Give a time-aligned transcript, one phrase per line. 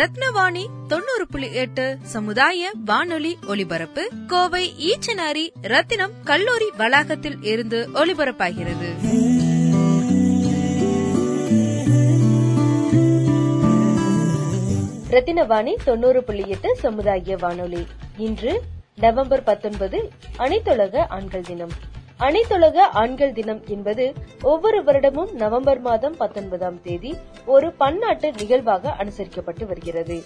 [0.00, 8.88] ரத்னவாணி தொண்ணூறு புள்ளி எட்டு சமுதாய வானொலி ஒலிபரப்பு கோவை ஈச்சனாரி ரத்தினம் கல்லூரி வளாகத்தில் இருந்து ஒலிபரப்பாகிறது.
[15.10, 17.86] ரத்தினவாணி தொண்ணூறு புள்ளி எட்டு சமுதாய வானொலி.
[18.16, 18.62] இன்று
[18.96, 21.70] நவம்பர் பத்தொன்பது அனைத்துலக ஆண்கள் தினம்.
[22.20, 24.04] அனைத்துலக ஆண்கள் தினம் என்பது
[24.42, 27.12] ஒவ்வொரு வருடமும் நவம்பர் மாதம் பத்தொன்பதாம் தேதி
[27.46, 30.18] ஒரு பன்னாட்டு நிகழ்வாக அனுசரிக்கப்பட்டு வருகிறது.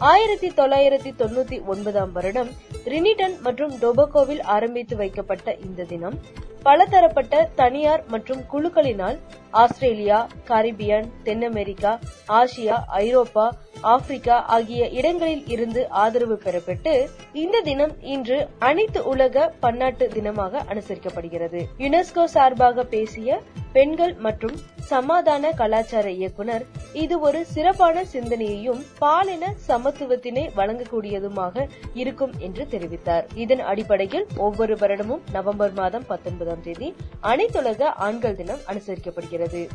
[0.00, 2.50] ஆயிரத்தி தொள்ளாயிரத்தி தொண்ணூத்தி ஒன்பதாம் வருடம்
[2.84, 6.16] ரினிடன் மற்றும் டொபகோவில் ஆரம்பித்து வைக்கப்பட்ட இந்த தினம்
[6.62, 9.18] பலதரப்பட்ட தனியார் மற்றும் குழுக்களினால்
[9.50, 11.92] ஆஸ்திரேலியா கரிபியன் தென் அமெரிக்கா
[12.38, 13.46] ஆசியா ஐரோப்பா
[13.84, 16.92] ஆப்பிரிக்கா ஆகிய இடங்களில் இருந்து ஆதரவு பெறப்பட்டு
[17.32, 21.60] இந்த தினம் இன்று அனைத்து உலக பன்னாட்டு தினமாக அனுசரிக்கப்படுகிறது.
[21.78, 23.40] யுனெஸ்கோ சார்பாக பேசிய
[23.72, 24.56] பெண்கள் மற்றும்
[24.88, 33.24] சமாதான கலாச்சார இயக்குனர் இது ஒரு சிறப்பான சிந்தனையையும் பாலின சம சமத்துவத்தினை வழங்கக்கூடியதுமாக இருக்கும் என்று தெரிவித்தார்.
[33.34, 39.68] இதன் அடிப்படையில் ஒவ்வொரு வருடமும் நவம்பர் மாதம் பத்தொன்பதாம் தேதி அனைத்துலக ஆண்கள் தினம் அனுசரிக்கப்படுகிறது.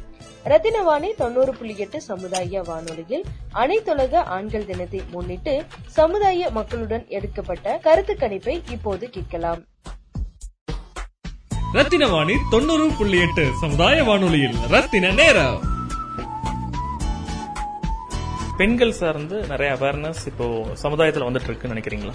[0.45, 8.57] ரத்தினவாணி தொண்ணூறு புள்ளி எட்டு சமுதாய வானொலியில் அனைத்துலக ஆண்கள் தினத்தை முன்னிட்டு சமுதாய மக்களுடன் எடுக்கப்பட்ட கருத்து கணிப்பை
[8.71, 9.63] இப்போது கேட்கலாம்.
[11.73, 15.74] ரத்தின வாணி தொண்ணூறு புள்ளி எட்டு சமுதாய வானொலியில் ரத்தின நேரம்.
[18.57, 20.45] பெண்கள் சார்ந்து நிறைய அவேர்னஸ் இப்போ
[20.83, 22.13] சமுதாயத்துல வந்துட்டு இருக்குன்னு நினைக்கிறீங்களா?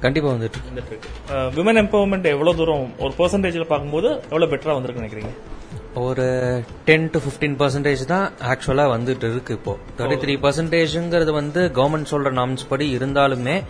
[0.00, 0.70] கண்டிப்பா வந்துட்டு இருக்கு.
[0.70, 1.08] வந்துட்டு இருக்கு
[1.56, 5.32] விமன் எம்பவர்மெண்ட் எவ்வளவு தூரம் ஒரு பெர்சன்டேஜ்ல பார்க்கும்போது எவ்வளவு பெட்டரா வந்திருக்கு நினைக்கிறீங்க?
[5.94, 6.26] ஒரு
[6.84, 9.78] டென் டு பிப்டீன் பர்சன்டேஜ் தான் ஆக்சுவலா வந்துட்டு இருக்கு இப்போ.
[9.98, 13.62] தேர்ட்டி த்ரீ பர்சன்டேஜ்ங்கிறது வந்து கவர்மெண்ட் சொல்ற நாம்ஸ் படி இருந்தாலுமே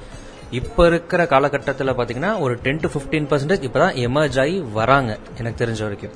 [0.50, 5.82] இப்ப இருக்கிற காலகட்டத்தில் பாத்தீங்கன்னா ஒரு டென் டு பிப்டீன் பர்சன்டேஜ் இப்பதான் எமர்ஜ் ஆகி வராங்க எனக்கு தெரிஞ்ச
[5.82, 6.10] வரைக்கும்.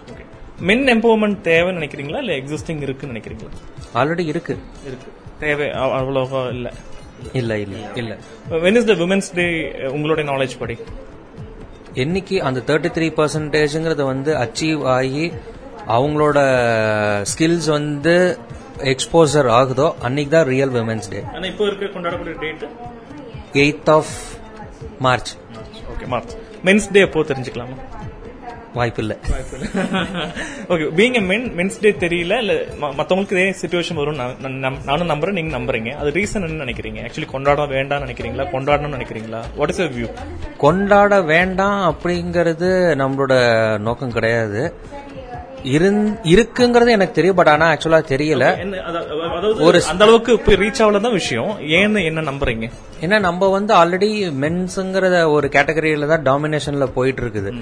[0.61, 2.19] மென் எம்பவர்மெண்ட் தேவைன்னு நினைக்கிறீங்களா?
[2.19, 3.53] இல்ல எக்ஸிஸ்டிங் இருக்குன்னு நினைக்கிறீங்களா?
[3.95, 4.59] ஆல்ரெடி இருக்கு.
[4.87, 5.25] இருக்கு.
[5.39, 6.69] தேவை அவ்- அவ்வளவா இல்ல.
[7.33, 8.13] இல்ல இல்ல இல்ல.
[8.63, 9.47] When is the women's day
[9.89, 10.77] உங்களுடைய நாலேஜ் படி?
[11.95, 15.25] என்னைக்கு அந்த தேர்ட்டி த்ரீ பர்சன்டேஜ்ங்கிறது வந்து அச்சீவ் ஆகி
[15.89, 16.39] அவங்களோட
[17.25, 18.15] ஸ்கில்ஸ் வந்து
[18.85, 22.65] எக்ஸ்போசர் ஆகுதோ அன்னைக்கு தான் ரியல் விமென்ஸ் டே இப்போ இருக்க கொண்டாடக்கூடிய date
[23.57, 24.13] eight of
[25.01, 25.31] March
[25.93, 27.77] okay March men's day எப்போ தெரிஞ்சுக்கலாமா?
[28.79, 29.17] வாய்ப்பு இல்லை
[30.73, 32.55] okay being men men's day தெரியல இல்ல
[32.99, 34.21] மத்தவங்களுக்கு இதே சுச்சுவேஷன் வரும்
[34.87, 35.93] நானும் நம்புறேன் நீங்க நம்புறீங்க.
[36.01, 37.01] அது ரீசன் என்ன நினைக்கிறீங்க?
[37.07, 38.47] ஆக்சுவலி கொண்டாட வேண்டாம்னு நினைக்கிறீங்களா?
[38.55, 39.41] கொண்டாடணும்னு நினைக்கிறீங்களா?
[39.61, 40.09] வாட் இஸ் வியூ
[40.65, 42.71] கொண்டாட வேண்டாம் அப்படிங்கறது
[43.03, 43.35] நம்மளோட
[43.89, 44.63] நோக்கம் கிடையாது.
[46.33, 48.45] இருக்குங்கிறது எனக்கு தெரியும் பட் ஆனா ஆக்சுவலா தெரியல.
[49.69, 51.51] ஒரு அந்த அளவுக்கு போய் ரீச் ஆகல தான் விஷயம்.
[51.79, 52.67] ஏன்னு என்ன நம்புறீங்க?
[53.05, 54.11] ஏன்னா நம்ம வந்து ஆல்ரெடி
[54.45, 55.05] மென்ஸுங்கிற
[55.37, 57.53] ஒரு கேட்டகரியில தான் டாமினேஷன்ல போயிட்டு இருக்குது.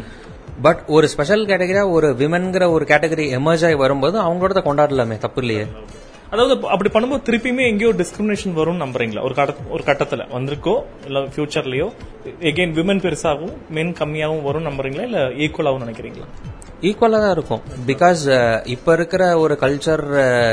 [0.63, 5.67] பட் ஒரு ஸ்பெஷல் கேட்டகரியா ஒரு விமென்ங்கிற ஒரு கேட்டகரி எமர்ஜ் ஆகி வரும்போது அவங்களோட கொண்டாடலாமே தப்பு இல்லையே
[6.31, 9.23] அதாவது அப்படி பண்ணும்போது திருப்பியுமே எங்கேயோ டிஸ்கிரிமினேஷன் வரும்னு நம்புறீங்களா?
[9.23, 11.93] ஒரு கட்ட- ஒரு கட்டத்துல வந்திருக்கோ இல்ல ஃபியூச்சர்லயோ
[12.41, 15.01] எகைன் விமன் பெருசாகவும் மென் கம்மியாகவும் வரும் நம்புறீங்களா?
[15.01, 16.25] இல்ல ஈக்குவலாகவும் நினைக்கிறீங்களா?
[16.81, 17.61] ஈக்குவலா தான் இருக்கும்.
[17.87, 20.03] பிகாஸ் இப்ப இருக்கிற ஒரு கல்ச்சர்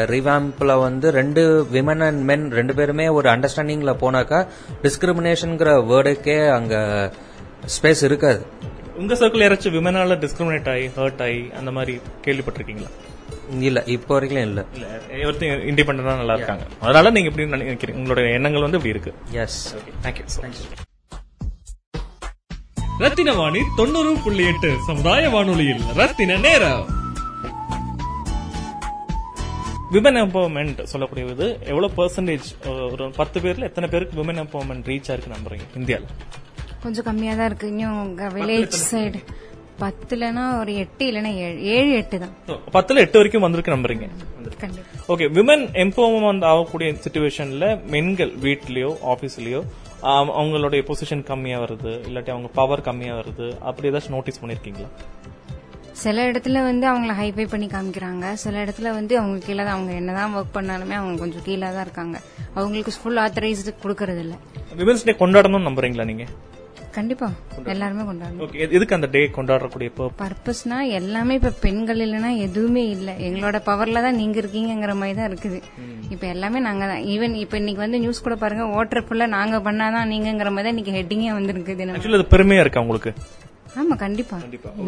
[0.10, 4.48] ரிவாம்ப்ல வந்து ரெண்டு விமன் அண்ட் மென் ரெண்டு பேருமே ஒரு அண்டர்ஸ்டாண்டிங்ல போனாக்கா
[4.84, 6.76] டிஸ்கிரிமினேஷன்ங்கிற வேர்டுக்கே அங்க
[7.82, 8.46] ஸ்பேஸ் இருக்காது.
[9.02, 11.94] உங்க சர்க்கிள் யாராச்சும் விமனால டிஸ்கிரிமினேட் ஆகி ஹர்ட் ஆகி அந்த மாதிரி
[12.26, 12.90] கேள்விப்பட்டிருக்கீங்களா?
[13.68, 14.62] இல்ல இப்போ வரைக்கும் இல்ல.
[14.76, 14.88] இல்ல
[15.30, 16.66] ஒருத்தர் இண்டிபெண்டா நல்லா இருக்காங்க.
[16.86, 18.00] அதனால நீங்க எப்படி நினைக்கிறீங்க?
[18.02, 19.14] உங்களுடைய எண்ணங்கள் வந்து இப்படி இருக்கு.
[19.44, 19.60] எஸ்
[20.06, 20.26] தேங்க்யூ
[23.04, 26.84] ரத்தின வாணி தொண்ணூறு புள்ளி எட்டு சமுதாய வானொலியில் ரத்தின நேரம்.
[29.96, 32.50] விமன் எம்பவர்மெண்ட் சொல்லக்கூடியது எவ்வளவு பெர்சன்டேஜ்
[32.92, 35.66] ஒரு பத்து பேர்ல எத்தனை பேருக்கு விமன் எம்பவர்மெண்ட் ரீச் ஆயிருக்கு நம்புறீங்க?
[35.80, 36.06] இந்தியால.
[36.84, 37.68] கொஞ்சம் கம்மியா தான் இருக்கு.
[37.74, 39.22] இன்னும் வில்லேஜ் சைடு
[39.82, 41.92] பத்துலனா ஒரு எட்டு இல்லைன்னா ஏழு.
[42.00, 42.34] எட்டு தான்.
[42.76, 44.08] பத்துல எட்டு வரைக்கும் வந்திருக்கு நம்புறீங்க.
[45.14, 49.62] ஓகே விமன் எம்பவர்மெண்ட் ஆகக்கூடிய சுச்சுவேஷன்ல பெண்கள் வீட்லயோ ஆபீஸ்லயோ
[50.40, 54.90] அவங்களுடைய பொசிஷன் கம்மியா வருது இல்லாட்டி அவங்க பவர் கம்மியா வருது அப்படி ஏதாச்சும் நோட்டீஸ் பண்ணிருக்கீங்களா?
[56.04, 58.26] சில இடத்துல வந்து அவங்கள ஹைஃபை பண்ணி காமிக்கிறாங்க.
[58.44, 62.18] சில இடத்துல வந்து அவங்க கீழே தான் அவங்க என்னதான் ஒர்க் பண்ணாலுமே அவங்க கொஞ்சம் கீழே தான் இருக்காங்க.
[62.58, 64.36] அவங்களுக்கு ஃபுல் ஆத்தரைஸ்டு கொடுக்கறது இல்ல
[64.80, 66.26] விமன்ஸ் டே கொண்டாடணும்னு நம்புறீங்களா நீங்க?
[66.96, 67.28] கண்டிப்பா.
[67.74, 68.56] எல்லாருமே கொண்டாடணும்.
[68.76, 69.90] எதுக்கு அந்த டே கொண்டாடக்கூடிய?
[70.22, 73.12] பர்பஸ்னா எல்லாமே இப்ப பெண்கள் இல்லைன்னா எதுவுமே இல்ல.
[73.28, 75.60] எங்களோட பவர்ல தான் நீங்க இருக்கீங்கங்கிற மாதிரி தான் இருக்குது.
[76.16, 77.04] இப்ப எல்லாமே நாங்க தான்.
[77.14, 80.98] ஈவன் இப்ப இன்னைக்கு வந்து நியூஸ் கூட பாருங்க ஓட்டர் ஃபுல்லா நாங்க பண்ணாதான் நீங்கங்கிற மாதிரி தான் இன்னைக்கு
[81.00, 83.14] ஹெட்டிங்கே வந்திருக்கு பெருமையா இருக்கா உங்களுக்கு?
[83.82, 84.38] ஆமா கண்டிப்பா.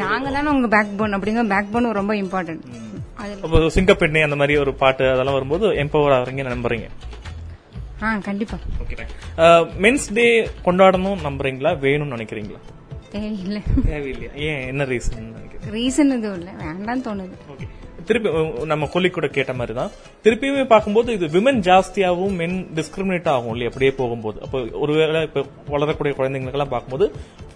[0.04, 5.04] நாங்க தானே உங்க பேக் போன் அப்படிங்கிற பேக் போன் ரொம்ப இம்பார்ட்டன்ட் சிங்கப்பெண்ணே அந்த மாதிரி ஒரு பாட்டு
[5.12, 6.88] அதெல்லாம் வரும்போது எம்பவர் ஆகிறீங்க நம்புறீங்க.
[8.00, 8.58] கண்டிப்பா.
[8.84, 9.06] ஓகே
[9.82, 11.72] மென்ஸ் டே கொண்டாடணும் நம்புறீங்களா?
[11.84, 12.60] வேணும்னு நினைக்கிறீங்களா?
[13.12, 13.62] தேவையில்லை.
[13.88, 14.34] தேவையில்லையா?
[14.34, 14.68] ஏன்?
[14.68, 15.32] என்ன ரீசன்
[15.72, 16.52] ரீசன் எதுவும் இல்ல.
[16.52, 17.36] வேண்டாம்னு தோணுது.
[17.52, 17.68] ஓகே
[18.06, 18.30] திருப்பி
[18.66, 19.92] நம்ம கொல்லி கூட கேட்ட மாதிரி தான்
[20.24, 23.68] திருப்பியுமே பார்க்கும்போது இது விமன் ஜாஸ்தியாகவும் மென் டிஸ்கிரிமினேட் ஆகும் இல்லையா?
[23.68, 24.42] அப்படியே போகும்போது.
[24.42, 27.12] அப்போ ஒருவேளை இப்போ வளரக்கூடிய குழந்தைங்களுக்கெல்லாம் பார்க்கும்போது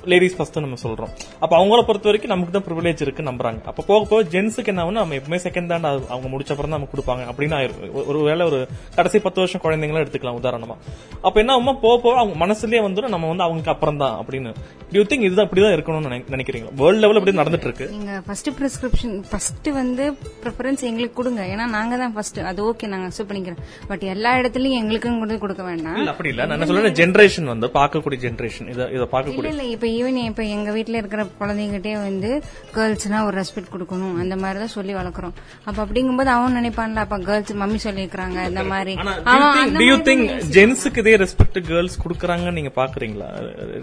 [0.06, 1.08] லேடிஸ் ஃபர்ஸ்ட் நம்ம சொல்றோம்.
[1.40, 3.64] அப்ப அவங்கள பொறுத்த வரைக்கும் நமக்கு தான் ப்ரிவிலேஜ் இருக்கு நம்புறாங்க.
[3.66, 7.22] அப்ப போக போக ஜென்ஸுக்கு என்ன ஆகும்னா நம்ம எப்பவுமே செகண்ட் தான் அவங்க முடிச்ச அப்புறம் தான் கொடுப்பாங்க.
[7.22, 7.72] அப்படின்னு ஆயிரும்.
[7.84, 10.76] ஒரு- ஒருவேளை ஒரு கடைசி பத்து வருஷம் குழந்தைங்களும் எடுத்துக்கலாம் உதாரணமா.
[11.22, 14.54] அப்ப என்ன ஆகுமா போக போக அவங்க மனசுலயே வந்துடும் நம்ம வந்து அவங்களுக்கு அப்புறம் தான் அப்படின்னு.
[14.92, 17.92] யூ திங்க் இதுதான் இப்படிதான் இருக்கணும்னு நினை- நினைக்கிறீங்க வேர்ல்ட் லெவல் அப்படி நடந்துட்டு இருக்கு.
[18.26, 21.42] ஃபர்ஸ்ட் பிரிஸ்கிரிப்ஷன் ஃபர்ஸ்ட் வந்து ப்ரிஃபரன்ஸ் எங்களுக்கு கொடுங்க.
[21.54, 23.62] ஏன்னா நாங்க தான் ஃபர்ஸ்ட் அது ஓகே நாங்க அக்செப்ட் பண்ணிக்கிறோம்.
[23.92, 26.00] பட் எல்லா இடத்துலயும் எங்களுக்கும் கூட கொடுக்க வேண்டாம்.
[26.14, 26.46] அப்படி இல்ல.
[26.52, 31.02] நான் சொல்றேன் ஜெனரேஷன் வந்து பார்க்கக்கூடிய ஜெனரேஷன் இத இத பார்க்கக்கூடிய இல்ல இப்ப ஈவன் இப்ப எங்க வீட்ல
[31.02, 32.32] இருக்கிற குழந்தைகிட்டே வந்து
[32.78, 34.16] கேர்ள்ஸ்னா ஒரு ரெஸ்பெக்ட் கொடுக்கணும்.
[34.24, 35.36] அந்த மாதிரி தான் சொல்லி வளர்க்குறோம்.
[35.70, 38.96] அப்ப அப்படிங்கும்போது அவன் நினைப்பான்ல அப்ப கேர்ள்ஸ் மம்மி சொல்லியிருக்காங்க இந்த மாதிரி.
[39.34, 40.24] அவன் you மாதிரி think
[40.58, 43.28] ஜென்ஸுக்கு இதே ரெஸ்பெக்ட் கேர்ள்ஸ் குடுக்கறாங்கன்னு நீங்க பாக்குறீங்களா?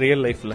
[0.04, 0.54] ரியல் லைஃப்ல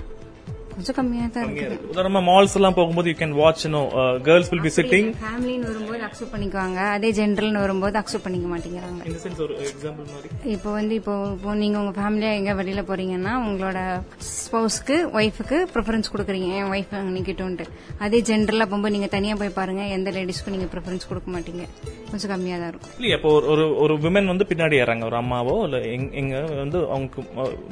[0.69, 1.89] கொஞ்சம் கம்மியா தான் இருக்கு.
[1.93, 3.87] உதாரணமா மால்ஸ் எல்லாம் போகும்போது you can watch no
[4.23, 6.75] girls will be sitting ஃபேமிலின்னு வரும்போது அக்செப்ட் பண்ணிக்குவாங்க.
[6.75, 9.05] அதே ஜென்ரல்னு வரும்போது அக்செப்ட் பண்ணிக்க மாட்டேங்கிறாங்க.
[9.05, 10.27] இந்த சென்ஸ் ஒரு எக்ஸாம்பிள் மாதிரி.
[10.43, 16.55] இப்போ வந்து இப்போ இப்போ நீங்க உங்க ஃபேமிலியா எங்க வெளியில போறீங்கன்னா உங்களோட ஸ்பௌஸ்க்கு ஒய்ஃபுக்கு ப்ரிஃபரன்ஸ் கொடுக்குறீங்க.
[16.55, 17.65] என் ஒய்ஃப் அங்க நிக்கட்டும்ட்டு
[17.99, 21.67] அதே ஜென்ரலா போகும்போது நீங்க தனியா போய் பாருங்க எந்த லேடிஸ்க்கும் நீங்க ப்ரிஃபரன்ஸ் கொடுக்க மாட்டீங்க.
[22.09, 22.89] கொஞ்சம் கம்மியா தான் இருக்கும்.
[22.95, 25.03] இல்லையா இப்போ ஒரு- ஒரு விமன் வந்து பின்னாடி ஏறாங்க.
[25.03, 25.79] ஒரு அம்மாவோ இல்ல
[26.11, 27.21] எங்க- வந்து அவங்களுக்கு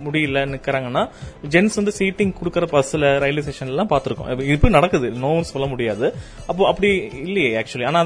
[0.05, 1.09] முடியல நிக்கிறாங்கன்னா
[1.49, 2.65] ஜென்ஸ் வந்து சீட்டிங் கொடுக்கற
[2.97, 5.07] பஸ்ல ரயில்வே எல்லாம் பாத்திருக்கோம் இப்ப நடக்குது.
[5.23, 6.07] நோ சொல்ல முடியாது.
[6.51, 6.89] அப்போ அப்படி
[7.25, 7.99] இல்லையே ஆக்சுவலி ஆனா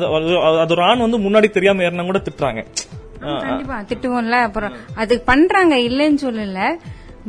[0.63, 2.61] அது ஒரு ஆண் வந்து முன்னாடி தெரியாம ஏறினா கூட திட்டுறாங்க.
[3.45, 3.77] கண்டிப்பா.
[3.89, 4.37] திட்டுவோம்ல.
[4.47, 5.75] அப்புறம் அது பண்றாங்க.
[5.89, 6.61] இல்லைன்னு சொல்லல.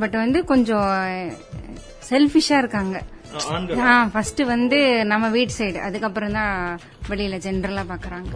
[0.03, 0.91] பட் வந்து கொஞ்சம்
[2.11, 2.97] செல்ஃபிஷா இருக்காங்க.
[4.15, 4.79] ஃபர்ஸ்ட் வந்து
[5.11, 6.55] நம்ம வீட்டு சைடு அதுக்கப்புறம் தான்
[7.11, 8.31] வெளியில ஜென்ரலா பாக்குறாங்க.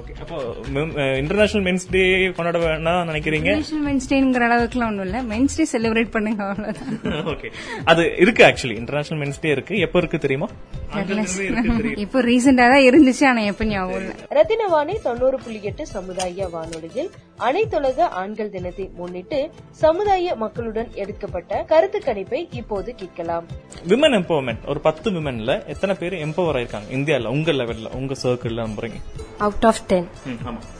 [1.21, 2.03] இன்டர்நேஷனல் மென்ஸ் டே
[2.37, 3.51] கொண்டாட வேணாம் நினைக்கிறீங்க?
[3.59, 5.19] நேஷனல் மென்ஸ்டேங்கிற அளவுக்குலாம் ஒண்ணும் இல்ல.
[5.33, 6.97] மென்ஸ்டே செலிப்ரேட் பண்ணுங்க அவ்வளவுதான்.
[7.33, 7.51] ஓகே
[7.93, 9.75] அது இருக்கு ஆக்சுவலி இன்டர்நேஷனல் மென்ஸ் டே இருக்கு.
[9.87, 10.49] எப்ப இருக்கு தெரியுமா?
[12.05, 14.13] இப்போ ரீசெண்டா தான் இருந்துச்சு ஆனா எப்ப ஞாபகம் இல்ல.
[14.39, 17.11] ரத்தினவாணி தொண்ணூறு புள்ளி எட்டு சமுதாய வானொலியில்
[17.47, 19.41] அனைத்துலக ஆண்கள் தினத்தை முன்னிட்டு
[19.81, 23.47] சமுதாய மக்களுடன் எடுக்கப்பட்ட கருத்து கணிப்பை இப்போது கேட்கலாம்.
[23.89, 26.89] விமன் எம்பவர்மெண்ட் ஒரு பத்து விமன்ல எத்தனை பேர் எம்பவர் ஆயிருக்காங்க?
[26.91, 28.15] இந்தியால உங்க லெவல்ல உங்க
[28.57, 28.99] சர்க்கிள்ல நம்புறீங்க
[29.47, 30.07] out of ten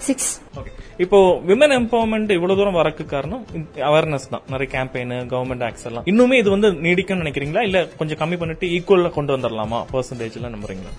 [0.07, 0.71] six okay
[1.05, 1.19] இப்போ
[1.49, 3.43] விமன் எம்பவர்மெண்ட் இவ்வளவு தூரம் வரக்கு காரணம்
[3.89, 4.45] அவேர்னஸ் தான்.
[4.53, 6.07] நிறைய கேம்பெயின் கவர்மெண்ட் ஆக்ட்ஸ் எல்லாம்.
[6.13, 7.63] இன்னுமே இது வந்து நீடிக்கும்னு நினைக்கிறீங்களா?
[7.69, 10.93] இல்ல கொஞ்சம் கம்மி பண்ணிட்டு ஈக்குவலா கொண்டு வந்துடலாமா பெர்சன்டேஜ் எல்லாம் நம்புறீங்களா?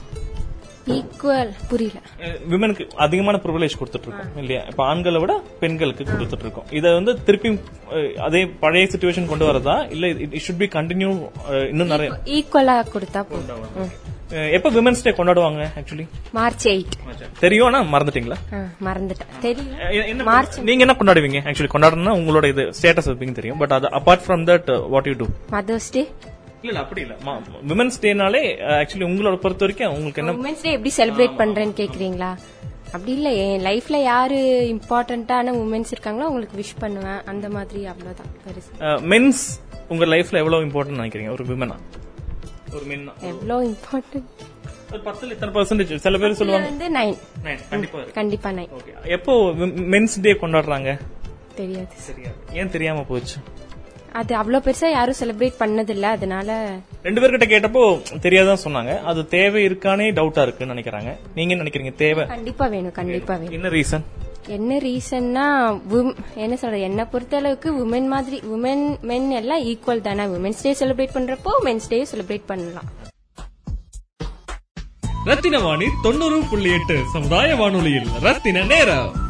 [0.87, 1.99] ஈக்குவல் புரியல.
[2.49, 4.61] விமனுக்கு அதிகமான ப்ரிவிலேஜ் கொடுத்துட்டு இருக்கோம் இல்லையா?
[4.61, 7.59] இப்ப ஆண்களை விட பெண்களுக்கு கொடுத்துட்டு இருக்கோம் இதை வந்து திருப்பி
[8.21, 9.91] அதே பழைய சுச்சுவேஷன் கொண்டு வரதா?
[9.91, 11.11] இல்ல இட் ஷுட் பி கண்டினியூ
[11.67, 14.05] இன்னும் நிறைய ஈக்குவலா கொடுத்தா போதும்.
[14.29, 16.95] எப்ப விமன்ஸ் டே கொண்டாடுவாங்க ஆக்சுவலி மார்ச் எயிட்
[17.39, 17.73] தெரியும்?
[17.73, 18.35] ஆனா மறந்துட்டீங்களா?
[18.85, 19.29] மறந்துட்டேன்.
[19.41, 21.39] எ- என்ன நீங்க என்ன கொண்டாடுவீங்க?
[21.47, 23.57] ஆக்சுவலி கொண்டாடணும்னா உங்களோட இது ஸ்டேட்டஸ் வைப்பீங்க தெரியும்.
[23.57, 26.03] பட் அது apart from that what you do mother's day
[26.67, 27.15] இல்ல அப்படி இல்ல.
[27.71, 28.41] விமன்ஸ் டேனாலே
[28.79, 32.31] ஆக்சுவலி உங்களோட பொறுத்த வரைக்கும் உங்களுக்கு என்ன உமன்ஸ் டே எப்படி செலிப்ரேட் பண்றேன்னு கேக்குறீங்களா?
[32.95, 34.37] அப்படி இல்ல என் லைஃப்ல யாரு
[34.73, 37.21] இம்பார்ட்டன்டான உமன்ஸ் இருக்காங்களோ அவங்களுக்கு விஷ் பண்ணுவேன்.
[37.31, 38.31] அந்த மாதிரி அவ்வளவுதான்.
[39.13, 39.43] மென்ஸ்
[39.87, 41.31] உங்க லைஃப்ல எவ்வளவு இம்பார்ட்டன்ட் நினைக்கிறீங்க?
[41.37, 41.77] ஒரு விமனா
[42.75, 44.29] ஒரு மென்னா எவ்வளோ இம்பார்ட்டன்ட்
[46.05, 46.69] சில பேர் சொல்லுவாங்க.
[48.19, 48.69] கண்டிப்பா நைன்
[49.17, 49.33] எப்போ
[49.93, 50.89] மென்ஸ் டே கொண்டாடுறாங்க?
[51.59, 51.93] தெரியாது.
[52.59, 53.37] ஏன் தெரியாம போச்சு?
[54.13, 57.83] அது அவ்வளவு பெருசா யாரும் செலிப்ரேட் பண்ணதில்ல அதனால ரெண்டு பேர்கிட்ட கேட்டப்போ
[58.25, 59.03] தெரியாதான் சொன்னாங்க.
[59.03, 61.11] அது தேவை இருக்கானே டவுட்டா இருக்குன்னு நினைக்கிறாங்க.
[61.35, 61.95] நீங்க என்ன நினைக்கிறீங்க?
[61.95, 62.25] தேவை?
[62.25, 63.53] கண்டிப்பா வேணும் கண்டிப்பா வேணும்.
[63.53, 64.05] என்ன ரீசன்
[64.47, 65.45] என்ன ரீசன்னா
[66.35, 70.25] என்ன சொல்றது என்ன பொறுத்த அளவுக்கு உமன் மாதிரி உமன் மென் எல்லாம் ஈக்குவல் தானே.
[70.37, 72.89] உமன்ஸ் டே செலிப்ரேட் பண்றப்போ மென்ஸ் டே செலிப்ரேட் பண்ணலாம்.
[75.25, 79.26] ரத்தின வாணி தொண்ணூறு புள்ளி எட்டு சமுதாய வானொலியில் ரத்தின நேரம்.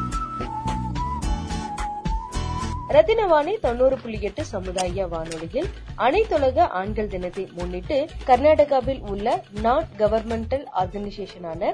[2.96, 5.68] ரத்தினவாணி தொண்ணூறு புள்ளி எட்டு சமுதாய வானொலியில்
[6.06, 9.28] அனைத்துலக ஆண்கள் தினத்தை முன்னிட்டு கர்நாடகாவில் உள்ள
[9.66, 11.72] நான் கவர்மெண்டல் ஆர்கனைசேஷனான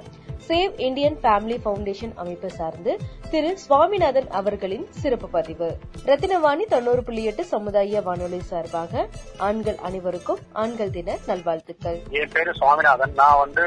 [0.47, 2.93] சேவ் இந்தியன் ஃபேமிலி ஃபவுண்டேஷன் அமைப்பு சார்ந்து
[3.33, 5.69] திரு சுவாமிநாதன் அவர்களின் சிறப்பு பதிவு.
[6.05, 9.05] ரத்தினவாணி தொண்ணூறு புள்ளி எட்டு சமுதாய வானொலி சார்பாக
[9.37, 11.99] ஆண்கள் அனைவருக்கும் ஆண்கள் தின நல்வாழ்த்துக்கள்.
[12.09, 13.13] என் பேரு சுவாமிநாதன்.
[13.21, 13.63] நான் வந்து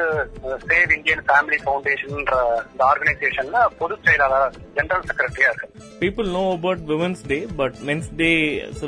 [0.73, 2.37] சேவ் இந்தியன் ஃபேமிலி ஃபவுண்டேஷன்ன்ற
[2.73, 5.75] இந்த ஆர்கனைசேஷன்ல பொதுச் செயலாளர் ஜெனரல் செக்ரட்டரியா இருக்கேன்.
[6.03, 8.31] People know about women's day but men's day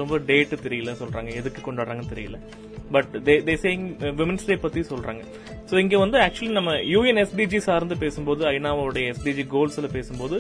[0.02, 1.31] ரொம்ப டேட் தெரியல சொல்றாங்க.
[1.40, 2.38] எதுக்கு கொண்டாடுறாங்கன்னு தெரியல.
[2.95, 3.87] But they saying
[4.21, 5.23] women's day பத்தி சொல்றாங்க.
[5.71, 10.38] சோ இங்க வந்து ஆக்சுவலி நம்ம யூஎன் எஸ்டிஜி சார்ந்து பேசும்போது ஐநாவோட எஸ்டிஜி கோல்ஸ்ல பேசும்போது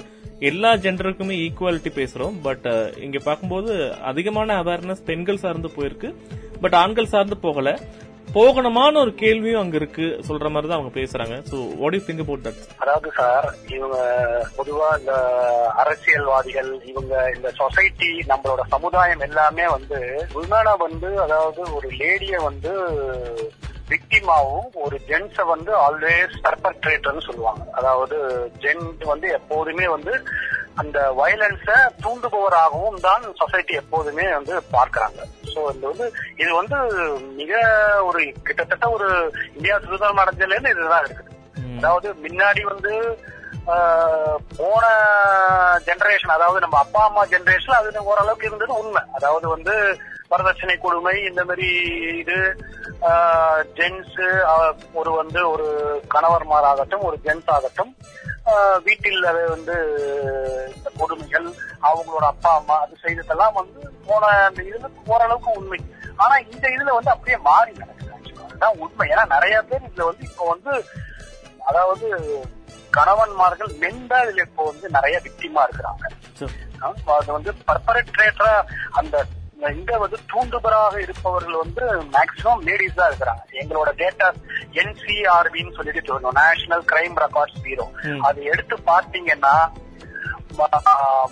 [0.50, 2.34] எல்லா ஜெண்டருக்குமே ஈக்குவாலிட்டி பேசுறோம்.
[2.42, 3.72] பட் uh, இங்க பார்க்கும்போது
[4.10, 6.10] அதிகமான அவேர்னஸ் பெண்கள் சார்ந்து போயிருக்கு.
[6.60, 7.68] பட் ஆண்கள் சார்ந்து போகல.
[8.38, 10.06] போகணுமான ஒரு கேள்வியும் அங்க இருக்கு.
[10.28, 11.36] சொல்ற மாதிரி தான் அவங்க பேசுறாங்க.
[11.50, 13.98] So what you think about that அதாவது சார் இவங்க
[14.58, 15.14] பொதுவா இந்த
[15.82, 19.98] அரசியல்வாதிகள் இவங்க இந்த சொசைட்டி நம்மளோட சமுதாயம் எல்லாமே வந்து
[20.40, 22.72] உள்நாடா வந்து அதாவது ஒரு லேடிய வந்து
[23.90, 27.62] விக்டிமாவும் ஒரு ஜென்ஸ வந்து ஆல்வேஸ் பர்பர்ட்ரேட்டர்னு சொல்லுவாங்க.
[27.78, 28.16] அதாவது
[28.64, 30.14] ஜென் வந்து எப்போதுமே வந்து
[30.82, 31.68] அந்த வயலன்ஸ
[32.02, 35.20] தூண்டுபவராகவும் தான் சொசைட்டி எப்போதுமே வந்து பார்க்கறாங்க.
[35.52, 36.06] சோ இது வந்து
[36.42, 36.76] இது வந்து
[37.40, 37.62] மிக
[38.08, 39.08] ஒரு கிட்டத்தட்ட ஒரு
[39.56, 41.34] இந்தியா சுதந்திரம் அடைஞ்சதுல இருந்து இதுதான் இருக்குது.
[41.78, 42.92] அதாவது முன்னாடி வந்து
[44.58, 44.84] போன
[45.88, 49.02] ஜெனரேஷன் அதாவது நம்ம அப்பா அம்மா ஜெனரேஷன் அது ஓரளவுக்கு இருந்தது உண்மை.
[49.16, 49.74] அதாவது வந்து
[50.30, 51.68] வரதட்சணை கொடுமை இந்த மாதிரி
[52.22, 52.36] இது
[53.78, 54.16] ஜென்ஸ்
[55.00, 55.66] ஒரு வந்து ஒரு
[56.14, 57.92] கணவர்மாராகட்டும் ஒரு ஜென்ஸ் ஆகட்டும்
[58.86, 59.74] வீட்டில் அது வந்து
[60.74, 61.48] இந்த கொடுமைகள்
[61.88, 65.80] அவங்களோட அப்பா அம்மா அது செய்ததெல்லாம் வந்து போன அந்த இதுல ஓரளவுக்கு உண்மை.
[66.22, 68.14] ஆனா இந்த இதுல வந்து அப்படியே மாறி நடக்குது.
[68.44, 69.06] அதுதான் உண்மை.
[69.12, 70.72] ஏன்னா நிறைய பேர் இதுல வந்து இப்போ வந்து
[71.70, 72.06] அதாவது
[72.96, 76.04] கணவன்மார்கள் மென்டா இதுல இப்போ வந்து நிறைய விக்டிமா இருக்கிறாங்க.
[77.18, 78.54] அது வந்து பர்பரேட்டரா
[79.00, 79.16] அந்த
[79.58, 83.42] இங்க வந்து தூண்டுபராக இருப்பவர்கள் வந்து மேக்சிமம் லேடிஸ் தான் இருக்கிறாங்க.
[83.52, 84.26] எங்களோட டேட்டா
[84.72, 87.86] என்சிஆர்பின்னு சொல்லிட்டு சொல்லணும் நேஷனல் கிரைம் ரெக்கார்ட்ஸ் பீரோ
[88.20, 88.76] அது எடுத்து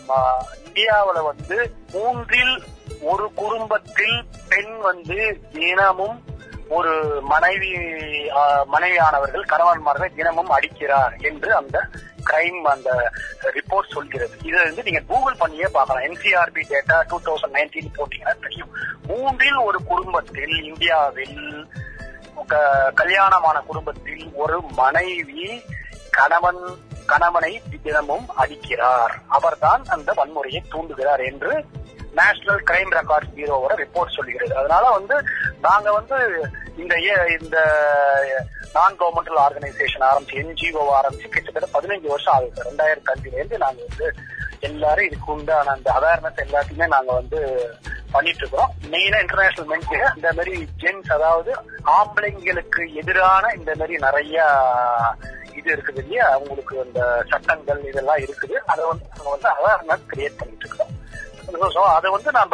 [0.09, 1.57] ம- இந்தியாவுல வந்து
[1.93, 2.55] மூன்றில்
[3.03, 4.17] ஒரு குடும்பத்தில்
[4.49, 5.19] பெண் வந்து
[5.53, 6.19] தினமும்
[6.69, 6.93] ஒரு
[7.23, 7.71] மனைவி
[8.71, 11.77] மனைவியானவர்கள் கணவன்மார்கள் தினமும் அடிக்கிறார் என்று அந்த
[12.31, 14.39] கிரைம் அந்த ரிப்போர்ட் சொல்கிறது.
[14.43, 16.03] இதை வந்து நீங்க கூகுள் பண்ணியே பார்க்கலாம்.
[16.03, 18.77] NCRB data two thousand nineteen போட்டீங்கன்னா தெரியும்.
[19.07, 21.69] மூன்றில் ஒரு குடும்பத்தில் இந்தியாவில்
[22.47, 25.63] க- கல்யாணமான குடும்பத்தில் ஒரு மனைவி
[26.11, 26.61] கணவன்
[27.07, 29.15] கணவனை தினமும் அடிக்கிறார்.
[29.29, 31.65] அவர்தான் அந்த வன்முறையை தூண்டுகிறார் என்று
[32.15, 35.25] நேஷனல் கிரைம் ரெக்கார்ட்ஸ் பியூரோவோட ரிப்போர்ட் சொல்லுகிறது அதனால வந்து
[35.61, 37.59] நாங்க வந்து இந்த ஏ- இந்த
[38.75, 44.09] நான் கவர்மெண்டல் ஆர்கனைசேஷன் ஆரம்பிச்சு என்ஜிஓ ஆரம்பிச்சு கிட்டத்தட்ட பதினஞ்சு வருஷம் ஆகுது ரெண்டாயிரத்தி அஞ்சுல இருந்து நாங்க வந்து
[44.61, 47.41] எல்லாரும் இதுக்கு உண்டான அந்த அவேர்னஸ் எல்லாத்தையுமே நாங்க வந்து
[48.13, 51.51] பண்ணிட்டு இருக்கோம் மெயினா இன்டர்நேஷனல் மென்ஸ் இந்த மாதிரி ஜென்ஸ் அதாவது
[51.97, 54.37] ஆம்பளைங்களுக்கு எதிரான இந்த மாதிரி நிறைய
[55.59, 56.25] இது இருக்குது இல்லையா?
[56.33, 58.57] அவங்களுக்கு அந்த சட்டங்கள் இதெல்லாம் இருக்குது.
[58.67, 60.69] அதை வந்து நாங்க வந்து அவேர்னஸ் கிரியேட் பண்ணிட்டு
[61.57, 62.53] இருக்கோம் ஸோ அதை வந்து நான்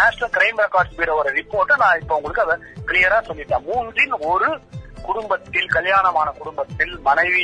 [0.00, 2.56] நேஷனல் கிரைம் ரெக்கார்ட்ஸ் ஒரு ரிப்போர்ட்டை நான் இப்போ உங்களுக்கு அதை
[2.88, 3.64] கிளியரா சொல்லிட்டேன்.
[3.70, 4.48] மூன்றின் ஒரு
[5.06, 7.42] குடும்பத்தில் கல்யாணமான குடும்பத்தில் மனைவி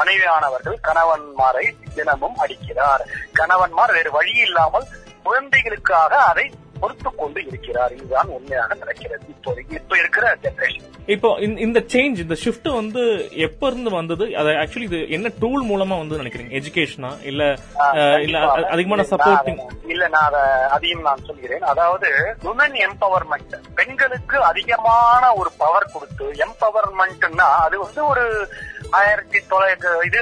[0.00, 3.02] மனைவியானவர்கள் கணவன்மாரை தினமும் அடிக்கிறார்.
[3.38, 4.86] கணவன்மார் வேறு வழி இல்லாமல்
[5.26, 6.46] குழந்தைகளுக்காக அதை
[6.82, 7.92] பொறுத்து கொண்டு இருக்கிறார்.
[7.96, 9.24] இதுதான் உண்மையாக நடக்கிறது.
[9.28, 13.02] இப்போ இப்போ இருக்கிற ஜெனரேஷன் இப்போ இந்த- சேஞ்ச் இந்த ஷிஃப்ட் வந்து
[13.46, 14.24] எப்ப இருந்து வந்தது?
[14.36, 16.52] அது ஆக்சுவலி இது என்ன டூல் மூலமா வந்து நினைக்கிறீங்க?
[16.58, 17.42] எஜுகேஷனா இல்ல
[18.22, 18.38] இல்ல
[18.74, 21.64] அதிகமான சப்போர்ட்டிங் இல்ல நான் அதை அதையும் நான் சொல்கிறேன்.
[21.72, 22.08] அதாவது
[22.44, 28.24] உமன் எம்பவர்மெண்ட் பெண்களுக்கு அதிகமான ஒரு பவர் கொடுத்து எம்பவர்மெண்ட்னா அது வந்து ஒரு
[29.00, 30.20] ஆயிரத்தி தொள்ளாயிரத்தி இது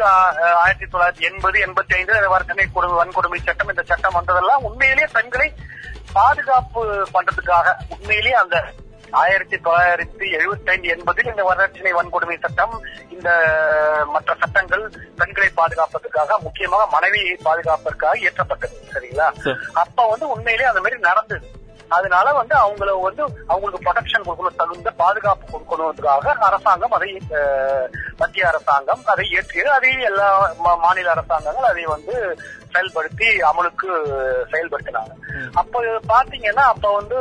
[0.63, 2.15] ஆயிரத்தி தொள்ளாயிரத்தி எண்பது எண்பத்தி ஐந்து
[3.03, 5.49] வன்கொடுமை சட்டம் இந்த சட்டம் வந்ததெல்லாம் உண்மையிலேயே பெண்களை
[6.13, 8.57] பாதுகாப்பு பண்றதுக்காக உண்மையிலேயே அந்த
[9.13, 12.75] ஆயிரத்தி தொள்ளாயிரத்தி எழுபத்தி ஐந்து எண்பதில் இந்த வரதட்சணை வன்கொடுமை சட்டம்
[13.11, 13.29] இந்த
[14.07, 14.85] மற்ற சட்டங்கள்
[15.17, 19.29] பெண்களை பாதுகாப்பதற்காக முக்கியமாக மனைவியை பாதுகாப்பதற்காக இயற்றப்பட்டது சரிங்களா?
[19.75, 21.47] அப்ப வந்து உண்மையிலேயே அந்த மாதிரி நடந்தது.
[21.97, 27.11] அதனால வந்து அவங்கள வந்து அவங்களுக்கு ப்ரொடெக்ஷன் கொடுக்கணும் தகுந்த பாதுகாப்பு கொடுக்கணுன்றதுக்காக அரசாங்கம் அதை
[28.21, 30.29] மத்திய அரசாங்கம் அதை இயற்றியது அதை எல்லா
[30.87, 32.17] மாநில அரசாங்கங்கள் அதை வந்து
[32.73, 33.89] செயல்படுத்தி அமலுக்கு
[34.53, 35.13] செயல்படுத்தினாங்க.
[35.61, 35.83] அப்ப
[36.13, 37.19] பாத்தீங்கன்னா அப்ப வந்து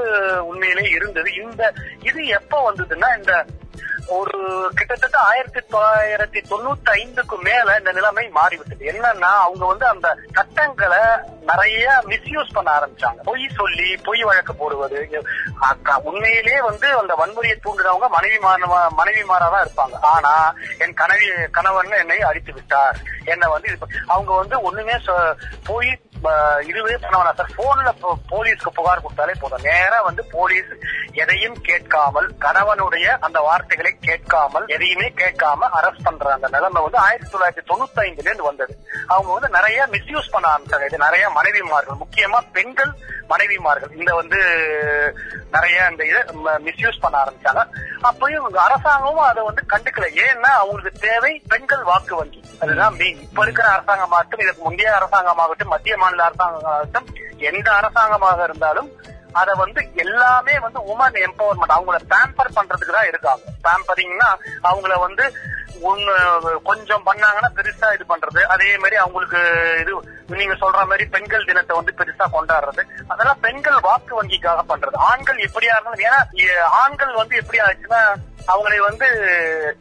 [0.50, 1.30] உண்மையிலே இருந்தது.
[1.44, 1.64] இந்த
[2.10, 3.34] இது எப்ப வந்ததுன்னா இந்த
[4.10, 8.86] ஒரு கிட்டத்தட்ட ஆயிரத்தி தொள்ளாயிரத்தி தொண்ணூத்தி ஐந்துக்கு மேல இந்த நிலைமை மாறிவிட்டது.
[8.86, 10.98] என்னன்னா அவங்க வந்து அந்த சட்டங்களை
[11.42, 13.24] நிறைய மிஸ்யூஸ் பண்ண ஆரம்பிச்சாங்க.
[13.24, 15.24] பொய் சொல்லி பொய் வழக்கு போடுவது.
[15.62, 18.38] அக்கா- உண்மையிலேயே வந்து அந்த வன்முறையை தூண்டுறவங்க மனைவி
[18.90, 19.94] மனைவி தான் இருப்பாங்க.
[20.02, 22.98] ஆனா என் கனவி கணவன் என்னை அடித்து விட்டார்.
[23.26, 25.36] என்ன வந்து இது அவங்க வந்து ஒண்ணுமே சொ-
[25.66, 26.00] போய்
[26.70, 27.90] இதுவே பண்ண சார் போன்ல
[28.32, 29.64] போலீஸ்க்கு புகார் கொடுத்தாலே போதும்.
[29.64, 30.72] நேரா வந்து போலீஸ்
[31.14, 37.64] எதையும் கேட்காமல் கணவனுடைய அந்த வார்த்தைகளை கேட்காமல் எதையுமே கேட்காம அரெஸ்ட் பண்ற அந்த நிலைமை வந்து ஆயிரத்தி தொள்ளாயிரத்தி
[37.72, 38.76] தொண்ணூத்தி ஐந்துல இருந்து வந்தது.
[39.08, 40.86] அவங்க வந்து நிறைய மிஸ்யூஸ் பண்ண ஆரம்பிச்சாங்க.
[40.86, 42.94] இது நிறைய மனைவிமார்கள் முக்கியமா பெண்கள்
[43.32, 43.92] மனைவிமார்கள்.
[43.92, 44.40] இந்த வந்து
[45.52, 46.22] நிறைய இந்த இதை
[46.68, 47.64] மிஸ்யூஸ் பண்ண ஆரம்பிச்சாங்க.
[48.10, 50.08] அப்பயும் அரசாங்கமும் அதை வந்து கண்டுக்கல.
[50.26, 52.44] ஏன்னா அவங்களுக்கு தேவை பெண்கள் வாக்கு வங்கி.
[52.62, 57.08] அதுதான் மெயின் இப்ப இருக்கிற அரசாங்கமாகட்டும் இதுக்கு முந்தைய அரசாங்கமாகட்டும் மத்திய மாநில அரசாங்கமாகட்டும்
[57.50, 58.90] எந்த அரசாங்கமாக இருந்தாலும்
[59.32, 64.30] அத வந்து எல்லாமே வந்து உமன் எம்பவர்மெண்ட் அவங்கள பேம்பர் பண்றதுக்கு தான் இருக்காங்க பேம்பரிங்னா
[64.62, 65.26] அவங்கள வந்து
[65.90, 66.14] ஒண்ணு
[66.70, 68.42] கொஞ்சம் பண்ணாங்கன்னா பெருசா இது பண்றது.
[68.54, 69.42] அதே மாதிரி அவங்களுக்கு
[69.82, 69.92] இது
[70.40, 72.82] நீங்க சொல்ற மாதிரி பெண்கள் தினத்தை வந்து பெருசா கொண்டாடுறது.
[73.08, 74.98] அதெல்லாம் பெண்கள் வாக்கு வங்கிக்காக பண்றது.
[75.12, 78.02] ஆண்கள் எப்படியா இருந்தாலும் ஏன்னா ஆண்கள் வந்து எப்படி ஆச்சுன்னா
[78.52, 79.08] அவங்களை வந்து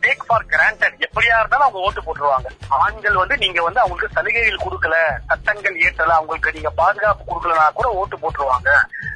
[0.04, 2.48] டேக் ஃபார் கிராண்டட் எப்படியா இருந்தாலும் அவங்க ஓட்டு போட்டுருவாங்க.
[2.84, 4.96] ஆண்கள் வந்து நீங்க வந்து அவங்களுக்கு சலுகைகள் கொடுக்கல
[5.28, 8.70] சட்டங்கள் ஏற்றல அவங்களுக்கு நீங்க பாதுகாப்பு கொடுக்கலனா கூட ஓட்டு போட்டுருவாங்க.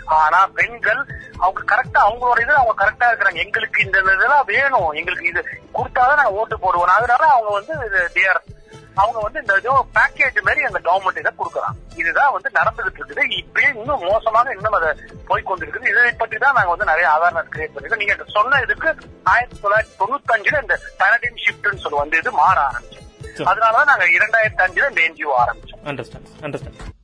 [0.06, 1.00] ஆனா பெண்கள்
[1.44, 3.44] அவங்க கரெக்டா அவங்களோட இது அவங்க கரெக்டா இருக்கிறாங்க.
[3.44, 4.92] எங்களுக்கு இந்த இதெல்லாம் வேணும்.
[4.92, 5.42] எங்களுக்கு இது
[5.75, 6.97] கொடுத்தாதான் நாங்க ஓட்டு போடுவோம்.
[6.99, 7.75] அதனால அவங்க வந்து
[8.12, 8.61] தேர்
[8.94, 11.78] அவங்க வந்து இந்த இது பேக்கேஜ் மாதிரி அந்த கவர்மெண்ட் இதை கொடுக்குறாங்க.
[11.97, 13.23] இதுதான் வந்து நடந்துகிட்டு இருக்குது.
[13.30, 14.90] இப்படியே இன்னும் மோசமாக இன்னும் அதை
[15.28, 18.02] போய்கொண்டிருக்குது இதை பற்றி தான் நாங்க வந்து நிறைய அவேர்னஸ் கிரியேட் பண்ணிருக்கோம்.
[18.02, 18.88] நீங்க சொன்ன இதுக்கு
[19.23, 23.09] ஆயிரத்தி தொள்ளாயிரத்தி தொண்ணூத்தி அஞ்சுல இந்த பேரடைம் ஷிப்ட்னு சொல்லி வந்து இது மாற ஆரம்பிச்சோம்
[23.50, 25.82] அதனாலதான் நாங்க இரண்டாயிரத்தி அஞ்சுல இந்த என்ஜிஓ ஆரம்பிச்சோம்.
[25.85, 27.00] அண்டர்ஸ்டாண்ட் அண்டர்ஸ்டாண்ட்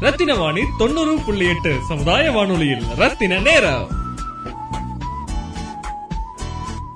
[0.00, 2.82] ரத்தின வாணி தொண்ணூறு புள்ளி எட்டு சமுதாய வானொலியில்.
[2.96, 3.88] ரத்தின நேரம்.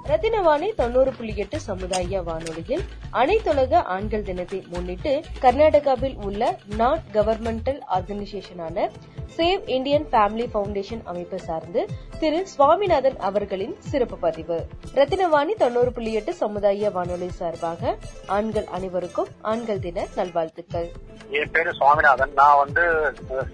[0.07, 8.91] ரத்தினவாணி தொண்ணூறு புள்ளி எட்டு சமுதாய வானொலியில் அனைத்துலக ஆண்கள் தினத்தை முன்னிட்டு கர்நாடகாவில் உள்ள நான் கவர்மெண்டல் ஆர்கனைசேஷனான
[9.37, 11.87] சேவ் இந்தியன் ஃபேமிலி ஃபவுண்டேஷன் அமைப்பு சார்ந்து
[12.19, 14.67] திரு சுவாமிநாதன் அவர்களின் சிறப்பு பதிவு.
[14.95, 21.10] ரத்தினவாணி தொண்ணூறு புள்ளி எட்டு சமுதாய வானொலி சார்பாக ஆண்கள் அனைவருக்கும் ஆண்கள் தின நல்வாழ்த்துக்கள்.
[21.31, 22.33] என் பேரு சுவாமிநாதன்.
[22.35, 22.85] நான் வந்து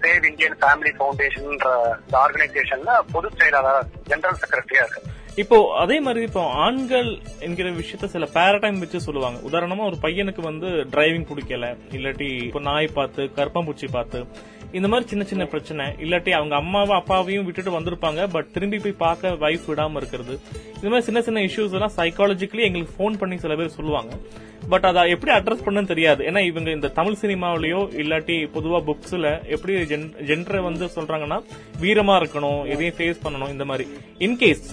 [0.01, 1.69] சேவ் இந்தியன் ஃபேமிலி ஃபவுண்டேஷன்ன்ற
[2.11, 5.11] ஆர்கனைசேஷன்ல பொதுச் செயலாளர் ஜெனரல் செக்ரட்டரியா இருக்கேன்.
[5.41, 7.09] இப்போ அதே மாதிரி இப்போ ஆண்கள்
[7.45, 9.37] என்கிற விஷயத்த சில பேரடைம் வச்சு சொல்லுவாங்க.
[9.49, 11.67] உதாரணமா ஒரு பையனுக்கு வந்து டிரைவிங் பிடிக்கல
[11.97, 14.21] இல்லாட்டி இப்போ நாய் பார்த்து கருப்பாம்பூச்சி பார்த்து
[14.77, 15.85] இந்த மாதிரி சின்ன சின்ன பிரச்சனை.
[16.05, 20.33] இல்லாட்டி அவங்க அம்மாவும் அப்பாவையும் விட்டுட்டு வந்திருப்பாங்க பட் திரும்பி போய் பார்க்க வைஃப் விடாம இருக்கிறது.
[20.77, 24.11] இந்த மாதிரி சின்ன சின்ன இஷ்யூஸ் எல்லாம் சைக்காலஜிக்கலி எங்களுக்கு ஃபோன் பண்ணி சில பேர் சொல்லுவாங்க.
[24.71, 26.21] பட் அதை எப்படி அட்ரஸ் பண்ணுன்னு தெரியாது.
[26.29, 29.73] ஏன்னா இவங்க இந்த தமிழ் சினிமாவிலயோ இல்லாட்டி பொதுவா புக்ஸ்ல எப்படி
[30.29, 31.37] ஜென்டரை வந்து சொல்றாங்கன்னா
[31.83, 33.85] வீரமா இருக்கணும் எதையும் ஃபேஸ் பண்ணணும் இந்த மாதிரி.
[34.27, 34.63] இன்கேஸ்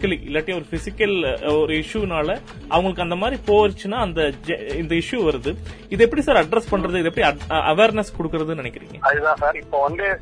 [0.00, 1.16] சைக்காலஜிக்கலி இல்லாட்டி ஒரு பிசிக்கல்
[1.60, 5.56] ஒரு இஷ்யூனால அவங்களுக்கு அந்த மாதிரி போச்சுன்னா அந்த ஜெ- இந்த இஷ்யூ வருது.
[5.88, 7.04] இது எப்படி சார் அட்ரஸ் பண்றது?
[7.04, 8.98] இது எப்படி அவேர்னஸ் கொடுக்கறதுன்னு நினைக்கிறீங்க?
[9.00, 10.20] அதுதான் சார் இப்போ வந்து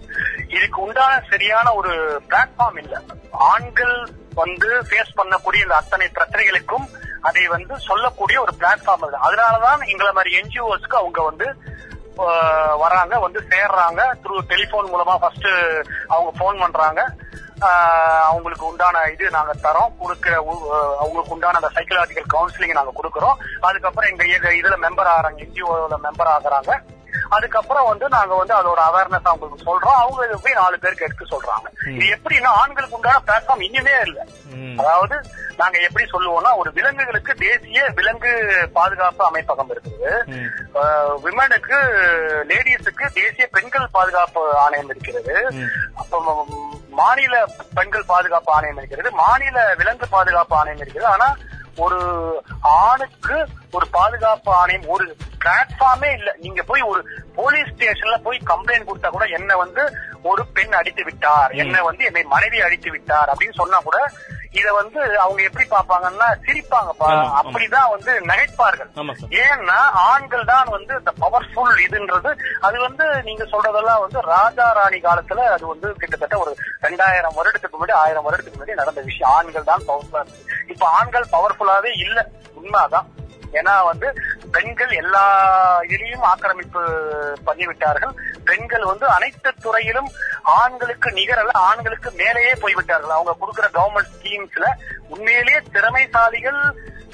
[0.48, 3.00] இதுக்கு உண்டான சரியான ஒரு பிளாட்ஃபார்ம் இல்ல.
[3.30, 6.86] ஆண்கள் வந்து ஃபேஸ் பண்ணக்கூடிய இந்த அத்தனை பிரச்சனைகளுக்கும்
[7.20, 11.54] அதை வந்து சொல்லக்கூடிய ஒரு பிளாட்ஃபார்ம் இல்லை அதனாலதான் எங்களை மாதிரி என்ஜிஓஸ்க்கு அவங்க வந்து
[12.78, 14.00] வராங்க வந்து சேர்றாங்க.
[14.22, 15.46] த்ரூ டெலிபோன் மூலமா ஃபர்ஸ்ட்
[16.08, 17.14] அவங்க ஃபோன் பண்றாங்க.
[18.28, 19.94] அவங்களுக்கு உண்டான இது நாங்க தரோம்.
[20.02, 20.34] கொடுக்கிற
[21.00, 23.40] அவங்களுக்கு உண்டான அந்த சைக்கலாஜிக்கல் கவுன்சிலிங் நாங்க கொடுக்கறோம்.
[23.70, 26.72] அதுக்கப்புறம் எங்க இதுல மெம்பர் ஆகிறாங்க என்ஜிஓல மெம்பர் ஆகுறாங்க.
[27.36, 29.98] அதுக்கப்புறம் வந்து நாங்க வந்து அதோட அவேர்னஸ் அவங்களுக்கு சொல்றோம்.
[30.02, 31.68] அவங்க இதை போய் நாலு பேருக்கு எடுக்க சொல்றாங்க.
[31.94, 34.18] இது எப்படின்னா ஆண்களுக்கு உண்டான பிளாட்ஃபார்ம் இனிமே இல்ல.
[34.80, 35.16] அதாவது
[35.60, 38.32] நாங்க எப்படி சொல்லுவோம்னா ஒரு விலங்குகளுக்கு தேசிய விலங்கு
[38.76, 40.10] பாதுகாப்பு அமைப்பகம் இருக்குது.
[41.24, 41.78] விமனுக்கு
[42.50, 45.36] லேடிஸுக்கு தேசிய பெண்கள் பாதுகாப்பு ஆணையம் இருக்கிறது.
[46.02, 46.22] அப்ப
[47.00, 47.34] மாநில
[47.76, 51.12] பெண்கள் பாதுகாப்பு ஆணையம் இருக்கிறது மாநில விலங்கு பாதுகாப்பு ஆணையம் இருக்கிறது.
[51.14, 51.28] ஆனா
[51.84, 51.98] ஒரு
[52.82, 53.36] ஆணுக்கு
[53.76, 55.04] ஒரு பாதுகாப்பு ஆணையம் ஒரு
[55.42, 56.30] பிளாட்ஃபார்மே இல்ல.
[56.44, 57.00] நீங்க போய் ஒரு
[57.36, 59.82] போலீஸ் ஸ்டேஷன்ல போய் கம்ப்ளைண்ட் கொடுத்தா கூட என்ன வந்து
[60.30, 61.52] ஒரு பெண் அடித்து விட்டார்.
[61.62, 63.98] என்ன வந்து என்னை மனைவி அடித்து விட்டார் அப்படின்னு சொன்னா கூட
[64.52, 67.08] இத வந்து அவங்க எப்படி பாப்பாங்கன்னா சிரிப்பாங்கப்பா.
[67.40, 68.90] அப்படிதான் வந்து நகைப்பார்கள்.
[69.44, 69.78] ஏன்னா
[70.10, 72.30] ஆண்கள் தான் வந்து இந்த பவர்ஃபுல் இதுன்றது.
[72.60, 76.56] அது வந்து நீங்க சொல்றதெல்லாம் வந்து ராஜா ராணி காலத்துல அது வந்து கிட்டத்தட்ட ஒரு
[76.86, 79.32] ரெண்டாயிரம் வருடத்துக்கு முன்னாடி ஆயிரம் வருடத்துக்கு முன்னாடி நடந்த விஷயம்.
[79.36, 82.28] ஆண்கள் தான் பவர்ஃபுல்லா இருக்கு இப்ப ஆண்கள் பவர்ஃபுல்லாவே இல்ல.
[82.54, 83.08] உண்மைதான்.
[83.52, 84.06] ஏன்னா வந்து
[84.52, 85.22] பெண்கள் எல்லா
[85.82, 86.82] இதுலயும் ஆக்கிரமிப்பு
[87.46, 88.14] பண்ணிவிட்டார்கள்.
[88.44, 90.10] பெண்கள் வந்து அனைத்து துறையிலும்
[90.42, 93.16] ஆண்களுக்கு நிகரல்ல ஆண்களுக்கு மேலேயே போய்விட்டார்கள்.
[93.16, 94.68] அவங்க கொடுக்கிற கவர்மெண்ட் ஸ்கீம்ஸ்ல
[95.08, 96.60] உண்மையிலேயே திறமைசாலிகள்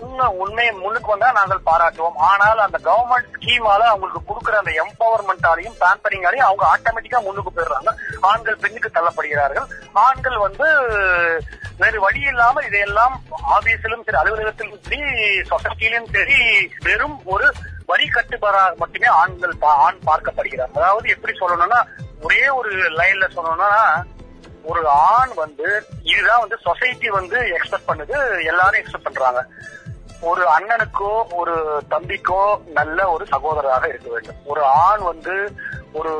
[0.00, 2.16] இன்னும் உண்மை முன்னுக்கு வந்தா நாங்கள் பாராட்டுவோம்.
[2.20, 7.90] ஆனால் அந்த கவர்மெண்ட் ஸ்கீமால அவங்களுக்கு கொடுக்குற அந்த எம்பவர்மெண்டாலையும் பேம்பரிங்காலையும் அவங்க ஆட்டோமேட்டிக்கா முன்னுக்கு போயிடுறாங்க.
[8.20, 9.66] ஆண்கள் பெண்ணுக்கு தள்ளப்படுகிறார்கள்.
[9.92, 10.66] ஆண்கள் வந்து
[11.78, 13.14] வேறு வழி இல்லாம இதையெல்லாம்
[13.50, 15.00] ஆபீஸிலும் சரி அலுவலகத்திலும் சரி
[15.50, 16.40] சொசைட்டிலும் சரி
[16.82, 17.52] வெறும் ஒரு
[17.86, 21.80] வரி கட்டுப்பாடாக மட்டுமே ஆண்கள் பா- ஆண் பார்க்கப்படுகிறார் அதாவது எப்படி சொல்லணும்னா
[22.20, 23.70] ஒரே ஒரு லைன்ல சொல்லணும்னா
[24.64, 25.68] ஒரு ஆண் வந்து
[26.02, 29.42] இதுதான் வந்து சொசைட்டி வந்து எக்ஸ்பெக்ட் பண்ணுது எல்லாரும் எக்ஸ்பெக்ட் பண்றாங்க.
[30.20, 31.54] ஒரு அண்ணனுக்கோ ஒரு
[31.90, 34.40] தம்பிக்கோ நல்ல ஒரு சகோதரராக இருக்க வேண்டும்.
[34.44, 35.34] ஒரு ஆண் வந்து
[35.92, 36.12] ஒரு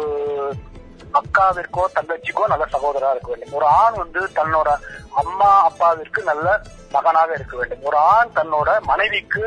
[1.19, 3.53] அக்காவிற்கோ தங்கச்சிக்கோ நல்ல சகோதரராக இருக்க வேண்டும்.
[3.53, 4.71] ஒரு ஆண் வந்து தன்னோட
[5.11, 7.83] அம்மா அப்பாவிற்கு நல்ல மகனாக இருக்க வேண்டும்.
[7.83, 9.45] ஒரு ஆண் தன்னோட மனைவிக்கு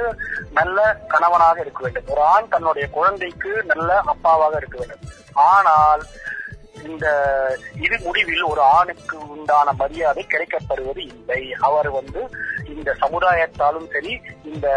[0.52, 2.08] நல்ல கணவனாக இருக்க வேண்டும்.
[2.08, 5.04] ஒரு ஆண் தன்னுடைய குழந்தைக்கு நல்ல அப்பாவாக இருக்க வேண்டும்.
[5.34, 6.04] ஆனால்
[6.88, 7.06] இந்த
[7.86, 11.42] இது முடிவில் ஒரு ஆணுக்கு உண்டான மரியாதை கிடைக்கப்படுவது இல்லை.
[11.68, 12.22] அவர் வந்து
[12.76, 14.14] இந்த சமுதாயத்தாலும் சரி
[14.52, 14.68] இந்த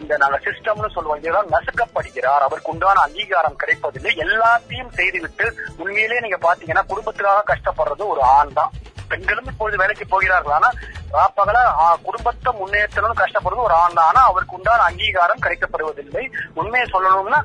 [0.00, 2.44] இந்த நாங்க சிஸ்டம்னு சொல்லுவோம் இதுதான் நசுக்கப்படுகிறார்.
[2.46, 4.12] அவருக்கு உண்டான அங்கீகாரம் கிடைப்பதில்லை.
[4.24, 5.46] எல்லாத்தையும் செய்துவிட்டு
[5.82, 8.72] உண்மையிலேயே நீங்க பாத்தீங்கன்னா குடும்பத்துக்காக கஷ்டப்படுறது ஒரு ஆண் தான்
[9.12, 10.56] பெண்களும் இப்பொழுது வேலைக்கு போகிறார்கள்.
[10.58, 10.70] ஆனா
[11.16, 11.58] ராப்பகல
[12.06, 16.24] குடும்பத்தை முன்னேற்றணும் கஷ்டப்படுறது ஒரு ஆண் தான் ஆனா அவருக்கு உண்டான அங்கீகாரம் கிடைக்கப்படுவதில்லை.
[16.60, 17.40] உண்மையை சொல்லணும்னா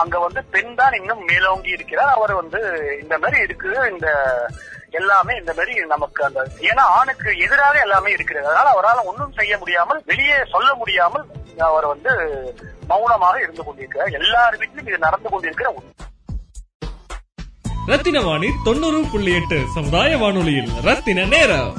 [0.00, 2.12] அங்க வந்து பெண் தான் இன்னும் மேலோங்கி இருக்கிறார்.
[2.16, 2.60] அவர் வந்து
[3.02, 4.08] இந்த மாதிரி இருக்கு இந்த
[4.98, 6.40] எல்லாமே இந்த மாதிரி நமக்கு அந்த
[6.70, 8.46] ஏன்னா ஆணுக்கு எதிராக எல்லாமே இருக்கிறது.
[8.48, 11.26] அதனால அவரால் ஒன்றும் செய்ய முடியாமல் வெளியே சொல்ல முடியாமல்
[11.70, 12.12] அவர் வந்து
[12.90, 14.14] மௌனமாக இருந்து கொண்டிருக்கிறார்.
[14.20, 15.70] எல்லார் வீட்டிலும் இது நடந்து கொண்டிருக்கிற
[17.90, 21.70] ரத்தின வாணி தொண்ணூறு புள்ளி எட்டு சமுதாய வானொலியில் ரத்தின நேரம்.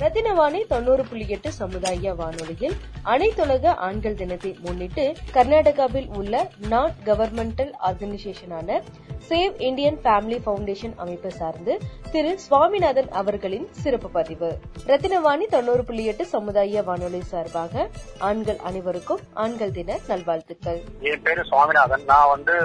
[0.00, 2.76] ரத்தினவாணி தொண்ணூறு புள்ளி எட்டு சமுதாய வானொலியில்
[3.12, 6.34] அனைத்துலக ஆண்கள் தினத்தை முன்னிட்டு கர்நாடகாவில் உள்ள
[6.72, 8.78] நான் கவர்மெண்டல் ஆர்கனைசேஷனான
[9.28, 11.72] சேவ் இந்தியன் ஃபேமிலி பவுண்டேஷன் அமைப்பு சார்ந்து
[12.12, 14.48] திரு சுவாமிநாதன் அவர்களின் சிறப்பு பதிவு.
[14.86, 17.84] ரத்தினவாணி தொண்ணூறு புள்ளி எட்டு சமுதாய வானொலி சார்பாக
[18.28, 20.80] ஆண்கள் அனைவருக்கும் ஆண்கள் தின நல்வாழ்த்துக்கள்.
[21.10, 22.04] என் பேரு சுவாமிநாதன்.
[22.12, 22.56] நான் வந்து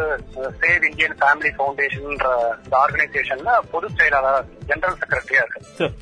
[0.64, 2.32] சேவ் இந்தியன் ஃபேமிலி ஃபவுண்டேஷன்ன்ற
[2.64, 5.94] இந்த ஆர்கனைசேஷன்ல பொதுச் செயலாளர் ஜெனரல் செக்ரட்டரியா இருக்கேன்.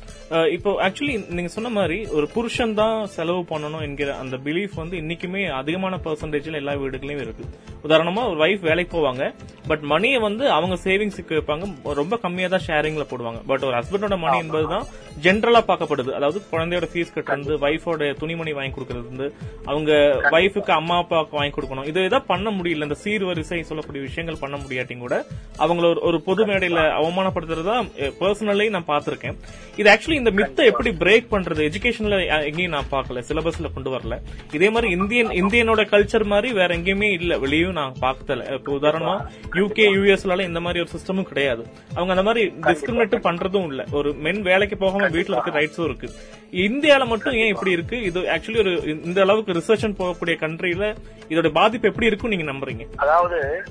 [0.56, 5.42] இப்போ ஆக்சுவலி நீங்க சொன்ன மாதிரி ஒரு புருஷன் தான் செலவு பண்ணணும் என்கிற அந்த பிலீஃப் வந்து இன்னைக்குமே
[5.60, 7.44] அதிகமான பெர்சன்டேஜ்ல எல்லா வீடுகளையும் இருக்கு.
[7.86, 9.24] உதாரணமா ஒரு வைஃப் வேலைக்கு போவாங்க
[9.70, 13.40] பட் மணியை வந்து அவங்க சேவிங்ஸுக்கு வைப்பாங்க ரொம்ப கம்மியா தான் ஷேரிங்ல போடுவாங்க.
[13.50, 14.86] பட் ஒரு ஹஸ்பண்டோட மணி என்பதுதான்
[15.24, 16.10] ஜென்ரலா பார்க்கப்படுது.
[16.18, 19.28] அதாவது குழந்தையோட ஃபீஸ் கட்டுறது வைஃபோட துணிமணி வாங்கி கொடுக்கறது இருந்து
[19.70, 19.92] அவங்க
[20.36, 21.86] வைஃபுக்கு அம்மா அப்பாவுக்கு வாங்கி கொடுக்கணும்.
[21.90, 22.88] இது எதாவது பண்ண முடியல.
[22.88, 25.16] இந்த சீர்வரிசை சொல்லக்கூடிய விஷயங்கள் பண்ண முடியாட்டியும் கூட
[25.64, 27.76] அவங்கள ஒரு பொது மேடையில அவமானப்படுத்துறதா
[28.22, 29.38] பர்சனலி நான் பார்த்திருக்கேன்.
[29.80, 31.70] இது ஆக்சுவலி இந்த மித்தை எப்படி பிரேக் பண்றது.
[31.70, 33.22] எஜுகேஷன்ல எங்கேயும் நான் பார்க்கல.
[33.28, 34.20] சிலபஸ்ல கொண்டு வரல.
[34.52, 37.38] இதே மாதிரி இந்தியன் இந்தியனோட கல்ச்சர் மாதிரி வேற எங்கேயுமே இல்ல.
[37.38, 41.66] வெளியும் நான் பார்த்தல இப்போ உதாரணமா யூகே யூஎஸ்ல இந்த மாதிரி ஒரு சிஸ்டமும் கிடையாது.
[41.94, 43.84] அவங்க அந்த மாதிரி டிஸ்கிரிமினேட் பண்றதும் இல்ல.
[43.90, 46.10] ஒரு மென் வேலைக்கு போகாம வீட்டுல இருக்க ரைட்ஸும் இருக்கு.
[46.52, 48.02] இந்தியால மட்டும் ஏன் இப்படி இருக்கு?
[48.02, 50.96] இது ஆக்சுவலி ஒரு இந்த அளவுக்கு ரிசர்ச் போகக்கூடிய கண்ட்ரில
[51.28, 52.86] இதோட பாதிப்பு எப்படி இருக்கும் நீங்க நம்புறீங்க?
[52.96, 53.62] அதாவது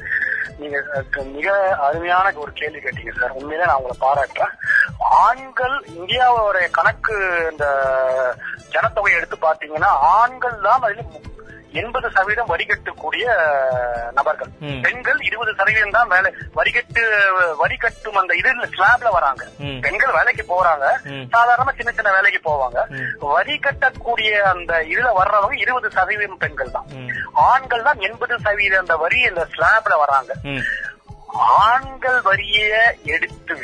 [0.57, 3.31] நீங்க மிக அருமையான ஒரு கேள்வி கேட்டீங்க சார்.
[3.31, 4.53] உண்மையிலே நான் உங்களை பாராட்டுறேன்.
[4.99, 7.65] ஆண்கள் இந்தியாவோட கணக்கு இந்த
[8.69, 11.31] ஜனத்தொகை எடுத்து பாத்தீங்கன்னா ஆண்கள் தான் அதில்
[11.81, 13.25] எண்பது சதவீதம் வரிகட்டக்கூடிய
[14.17, 14.51] நபர்கள்.
[14.85, 17.03] பெண்கள் இருபது சதவீதம் தான் வேலை வரிகட்டு
[17.61, 19.43] வரிகட்டும் அந்த இதுல ஸ்லாப்ல வராங்க.
[19.85, 20.85] பெண்கள் வேலைக்கு போறாங்க.
[21.35, 22.79] சாதாரணமா சின்ன சின்ன வேலைக்கு போவாங்க.
[23.35, 26.89] வரி கட்டக்கூடிய அந்த இதுல வர்றவங்க இருபது சதவீதம் பெண்கள் தான்.
[27.49, 30.33] ஆண்கள் தான் எண்பது சதவீதம் அந்த வரி இந்த ஸ்லாப்ல வராங்க.
[31.33, 33.55] ஆண்கள் வரியை எடுத்து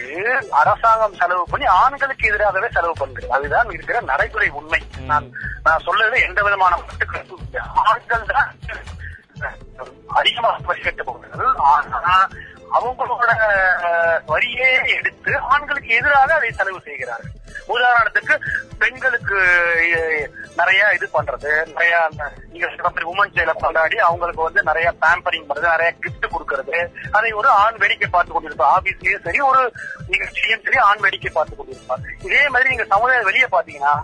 [0.52, 4.82] அரசாங்கம் செலவு பண்ணி ஆண்களுக்கு எதிராகவே செலவு பண்ணுது அதுதான் இருக்கிற நடைமுறை உண்மை.
[5.02, 5.28] நான்
[5.64, 6.74] நான் சொல்றது எந்த விதமான
[7.86, 8.52] ஆண்கள் தான்
[10.16, 12.16] அதிகமாக வரி கட்டுபவர்கள் ஆனா
[12.78, 13.32] அவங்களோட
[14.32, 17.36] வரியே எடுத்து ஆண்களுக்கு எதிராக அதை செலவு செய்கிறார்கள்.
[17.74, 18.36] உதாரணத்துக்கு
[18.82, 19.40] பெண்களுக்கு
[20.60, 21.52] நிறைய இது பண்றது.
[21.72, 21.96] நிறைய
[22.52, 26.80] நீங்க சொன்ன உமன் டேல கொண்டாடி அவங்களுக்கு வந்து நிறைய பேம்பரிங் பண்றது நிறைய கிஃப்ட் கொடுக்கறது.
[27.18, 28.74] அதை ஒரு ஆண் வேடிக்கை பார்த்து கொண்டிருப்பார்.
[28.78, 29.62] ஆபீஸ்லயும் சரி ஒரு
[30.14, 32.06] நிகழ்ச்சியும் சரி ஆண் வேடிக்கை பார்த்து கொண்டிருப்பார்.
[32.28, 33.96] இதே மாதிரி நீங்க சமுதாய வெளியே பாத்தீங்கன்னா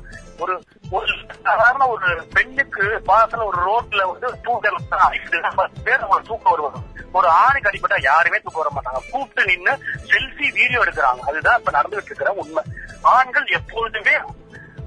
[0.44, 0.54] ஒரு
[0.98, 1.14] ஒரு
[1.46, 4.80] சாதாரண ஒரு பெண்ணுக்கு பாசல ஒரு ரோட்ல வந்து தூக்கல்
[5.86, 6.82] பேர் அவங்க தூக்கம் வருவாங்க
[7.18, 9.02] ஒரு ஆணுக்கு அடிப்பட்டா யாருமே தூக்க வர மாட்டாங்க.
[9.12, 9.74] கூப்பிட்டு நின்னு
[10.10, 11.22] செல்ஃபி வீடியோ எடுக்கிறாங்க.
[11.30, 12.64] அதுதான் இப்ப நடந்துகிட்டு இருக்கிற உண்மை.
[13.16, 14.16] ஆண்கள் எப்பொழுதுமே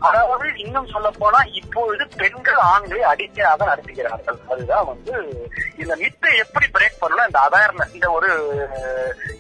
[0.09, 4.39] அதாவது இன்னும் சொல்ல போனா இப்பொழுது பெண்கள் ஆண்களை அடிக்கையாக நடத்துகிறார்கள்.
[4.53, 5.15] அதுதான் வந்து
[5.83, 8.31] இந்த மித்தை எப்படி பிரேக் பண்ணணும் இந்த அவேர்னஸ் இந்த ஒரு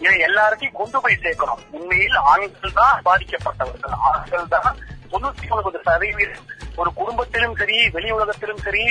[0.04, 1.62] இதை எல்லாருக்கும் கொண்டு போய் சேர்க்கணும்.
[1.76, 3.96] உண்மையில் ஆண்கள் தான் பாதிக்கப்பட்டவர்கள்.
[4.10, 4.70] ஆண்கள் தான்
[5.12, 6.46] தொண்ணூத்தி ஒன்பது சதவீதம்
[6.80, 8.82] ஒரு குடும்பத்திலும் சரி வெளி உலகத்திலும் சரி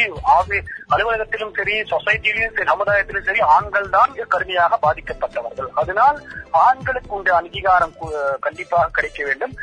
[0.93, 5.69] அலுவலகத்திலும் சரி சொசைட்டிலும் சரி சமுதாயத்திலும் சரி ஆண்கள் தான் கடுமையாக பாதிக்கப்பட்டவர்கள்.
[5.81, 6.17] அதனால்
[6.65, 7.95] ஆண்களுக்கு உண்டு அங்கீகாரம்
[8.45, 9.53] கண்டிப்பாக கிடைக்க வேண்டும்.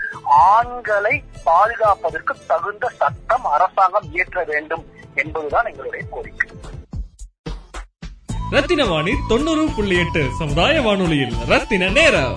[0.53, 1.15] ஆண்களை
[1.49, 4.87] பாதுகாப்பதற்கு தகுந்த சட்டம் அரசாங்கம் இயற்ற வேண்டும்
[5.25, 6.49] என்பதுதான் எங்களுடைய கோரிக்கை.
[8.57, 12.35] ரத்தின வாணி தொண்ணூறு புள்ளி எட்டு சமுதாய வானொலியில் ரத்தின நேரம்.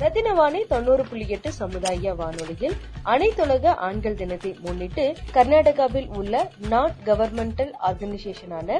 [0.00, 6.34] ரத்தினவாணி தொண்ணூறு புள்ளி எட்டு சமுதாய வானொலியில் அனைத்துலக ஆண்கள் தினத்தை முன்னிட்டு கர்நாடகாவில் உள்ள
[6.68, 8.78] நான் கவர்மெண்டல் ஆர்கனைசேஷனான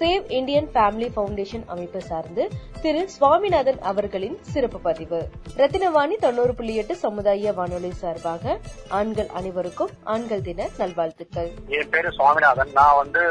[0.00, 2.42] சேவ் இந்தியன் ஃபேமிலி ஃபவுண்டேஷன் அமைப்பு சார்ந்து
[2.82, 5.18] திரு சுவாமிநாதன் அவர்களின் சிறப்பு பதிவு.
[5.58, 8.54] ரத்தினவாணி தொண்ணூறு புள்ளி எட்டு சமுதாய வானொலி சார்பாக
[8.98, 11.50] ஆண்கள் அனைவருக்கும் ஆண்கள் தின நல்வாழ்த்துக்கள்.
[11.78, 12.70] என் பேரு சுவாமிநாதன்.
[12.78, 13.24] நான் வந்து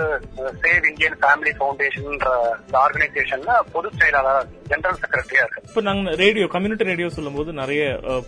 [0.65, 2.33] சேவ் இந்தியன் ஃபேமிலி ஃபவுண்டேஷன்ன்ற
[2.65, 5.65] இந்த ஆர்கனைசேஷன்ல பொதுச் செயலாளர் ஜெனரல் செக்ரட்டரியா இருக்கேன்.
[5.69, 7.81] இப்ப நாங்க ரேடியோ கம்யூனிட்டி ரேடியோ சொல்லும்போது நிறைய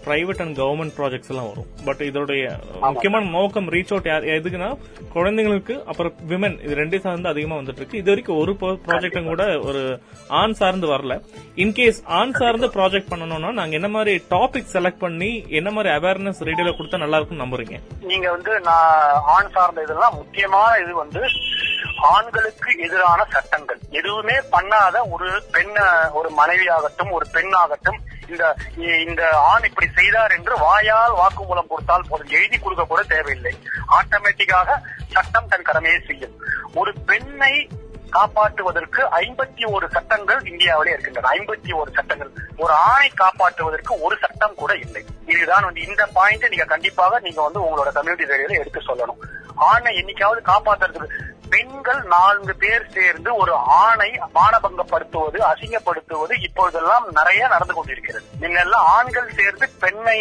[0.08, 1.70] பிரைவேட் அண்ட் கவர்மெண்ட் ப்ராஜெக்ட்ஸ் எல்லாம் வரும்.
[1.90, 2.50] பட் இதோடைய
[2.88, 4.72] முக்கியமான நோக்கம் ரீச் அவுட் எதுக்குன்னா
[5.16, 8.02] குழந்தைங்களுக்கு அப்புறம் விமன் இது ரெண்டே சார்ந்து அதிகமா வந்துட்டு இருக்கு.
[8.02, 8.52] இது வரைக்கும் ஒரு
[8.86, 9.82] ப்ராஜெக்டும் கூட ஒரு
[10.40, 11.14] ஆண் சார்ந்து வரல.
[11.64, 16.74] இன்கேஸ் ஆண் சார்ந்து ப்ராஜெக்ட் பண்ணணும்னா நாங்க என்ன மாதிரி டாபிக் செலக்ட் பண்ணி என்ன மாதிரி அவேர்னஸ் ரேடியோல
[16.78, 17.78] கொடுத்தா நல்லா இருக்கும் நம்புறீங்க?
[18.12, 21.24] நீங்க வந்து நான் ஆண் சார்ந்த இதெல்லாம் முக்கியமான இது வந்து
[22.14, 23.80] ஆண்களுக்கு எதிரான சட்டங்கள்.
[24.00, 25.80] எதுவுமே பண்ணாத ஒரு பெண்ண
[26.20, 28.00] ஒரு மனைவியாகட்டும் ஒரு பெண்ணாகட்டும்
[28.32, 28.46] இந்த
[29.06, 32.34] இந்த ஆண் இப்படி செய்தார் என்று வாயால் வாக்குமூலம் கொடுத்தால் போதும்.
[32.38, 33.54] எழுதி கொடுக்க கூட தேவையில்லை.
[33.98, 34.78] ஆட்டோமேட்டிக்காக
[35.16, 36.36] சட்டம் தன் கடமையை செய்யும்.
[36.82, 37.54] ஒரு பெண்ணை
[38.12, 41.30] காப்பாற்றுவதற்கு ஐம்பத்தி ஒரு சட்டங்கள் இந்தியாவிலே இருக்கின்றன.
[41.30, 42.32] ஐம்பத்தி ஒரு சட்டங்கள்.
[42.58, 45.06] ஒரு ஆணை காப்பாற்றுவதற்கு ஒரு சட்டம் கூட இல்லை.
[45.26, 49.20] இதுதான் வந்து இந்த பாயிண்ட் நீங்க கண்டிப்பாக நீங்க வந்து உங்களோட கம்யூனிட்டி ரேடியோல எடுத்து சொல்லணும்.
[49.56, 58.24] ஆணை என்னைக்காவது காப்பாற்றுறதுக்கு பெண்கள் நான்கு பேர் சேர்ந்து ஒரு ஆணை மானபங்கப்படுத்துவது அசிங்கப்படுத்துவது இப்பொழுதெல்லாம் நிறைய நடந்து கொண்டிருக்கிறது.
[58.42, 60.20] முன்னெல்லாம் ஆண்கள் சேர்ந்து பெண்ணை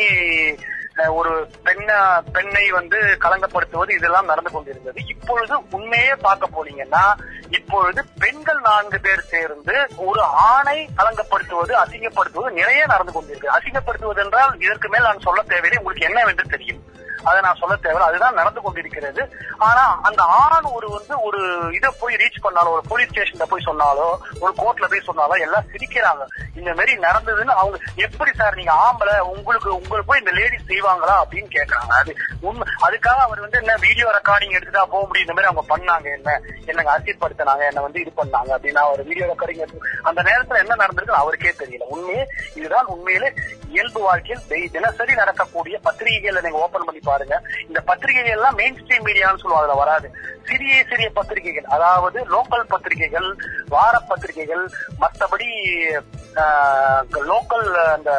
[1.09, 5.07] ஒரு பெண்ண பெண்ணை வந்து கலங்கப்படுத்துவது இதெல்லாம் நடந்து கொண்டிருந்தது.
[5.07, 7.15] இப்பொழுது உண்மையே பார்க்க போனீங்கன்னா
[7.51, 13.47] இப்பொழுது பெண்கள் நான்கு பேர் சேர்ந்து ஒரு ஆணை கலங்கப்படுத்துவது அசிங்கப்படுத்துவது நிறைய நடந்து கொண்டிருக்கு.
[13.59, 15.79] அசிங்கப்படுத்துவது என்றால் இதற்கு மேல் நான் சொல்ல தேவையில்லை.
[15.79, 16.83] உங்களுக்கு என்னவென்று தெரியும்.
[17.25, 19.23] அதை நான் சொல்ல தேவை அதுதான் நடந்து கொண்டிருக்கிறது.
[19.69, 21.41] ஆனா அந்த ஆண் ஒரு வந்து ஒரு
[21.75, 24.07] இதை போய் ரீச் பண்ணாலோ ஒரு போலீஸ் ஸ்டேஷன்ல போய் சொன்னாலோ
[24.41, 26.25] ஒரு கோர்ட்ல போய் சொன்னாலோ எல்லாம் சிரிக்கிறாங்க.
[26.55, 31.51] இந்த மாதிரி நடந்ததுன்னு அவங்க எப்படி சார் நீங்க ஆம்பளை உங்களுக்கு உங்களுக்கு போய் இந்த லேடி செய்வாங்களா அப்படின்னு
[31.57, 35.27] கேட்கறாங்க அது உண்மை அதுக்காக அவர் வந்து என்ன வீடியோ ரெக்கார்டிங் எடுத்துட்டா போக முடியும்.
[35.29, 36.41] இந்த மாதிரி அவங்க பண்ணாங்க என்ன?
[36.67, 41.21] என்னங்க அசிப்படுத்தினாங்க என்ன வந்து இது பண்ணாங்க அப்படின்னா அவர் வீடியோ ரெக்கார்டிங் எடுத்து அந்த நேரத்துல என்ன நடந்திருக்கு
[41.23, 41.89] அவருக்கே தெரியல.
[41.97, 43.31] உண்மையே இதுதான் உண்மையிலே
[43.69, 47.37] இயல்பு வாழ்க்கையில் தினசரி நடக்கக்கூடிய பத்திரிகைகளை நீங்க ஓபன் பண்ணி பாருங்க.
[47.69, 50.09] இந்த பத்திரிகைகள் எல்லாம் மெயின் ஸ்ட்ரீம் மீடியான்னு சொல்லுவோம் அதுல வராது.
[50.49, 53.29] சிறிய சிறிய பத்திரிகைகள் அதாவது லோக்கல் பத்திரிகைகள்
[53.75, 54.65] வார பத்திரிகைகள்
[55.03, 55.49] மற்றபடி
[57.33, 58.13] லோக்கல் அந்த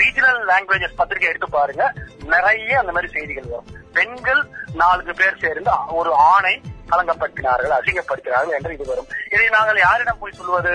[0.00, 1.84] ரீஜனல் லாங்குவேஜஸ் பத்திரிகை எடுத்து பாருங்க.
[2.32, 3.72] நிறைய அந்த மாதிரி செய்திகள் வரும்.
[3.96, 4.42] பெண்கள்
[4.80, 6.54] நான்கு பேர் சேர்ந்து ஒரு ஆணை
[6.90, 9.10] கலங்கப்படுத்தினார்கள் அசிங்கப்படுத்தினார்கள் என்று இது வரும்.
[9.34, 10.74] இதை நாங்கள் யாரிடம் போய் சொல்வது?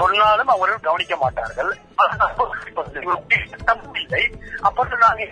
[0.00, 1.72] சொன்னாலும் அவர்கள் கவனிக்க மாட்டார்கள்.
[4.02, 4.22] இல்லை
[4.68, 5.22] அப்போ நாங்க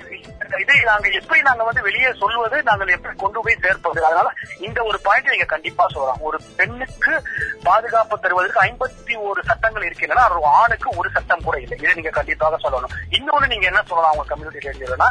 [0.62, 2.56] இதை நாங்கள் எப்படி நாங்கள் வந்து வெளியே சொல்வது?
[2.62, 4.04] நாங்கள் எப்படி கொண்டு போய் சேர்ப்பது?
[4.04, 4.28] அதனால
[4.66, 6.22] இந்த ஒரு பாயிண்ட் நீங்க கண்டிப்பா சொல்லலாம்.
[6.28, 7.14] ஒரு பெண்ணுக்கு
[7.62, 10.26] பாதுகாப்பு தருவதற்கு ஐம்பத்தி ஒரு சட்டங்கள் இருக்கின்றன.
[10.28, 11.78] ஒரு ஆணுக்கு ஒரு சட்டம் கூட இல்லை.
[11.78, 12.94] இதை நீங்க கண்டிப்பாக சொல்லணும்.
[13.18, 15.08] இன்னொன்னு நீங்க என்ன சொல்லலாம் உங்க கம்யூனிட்டி ரேடியோல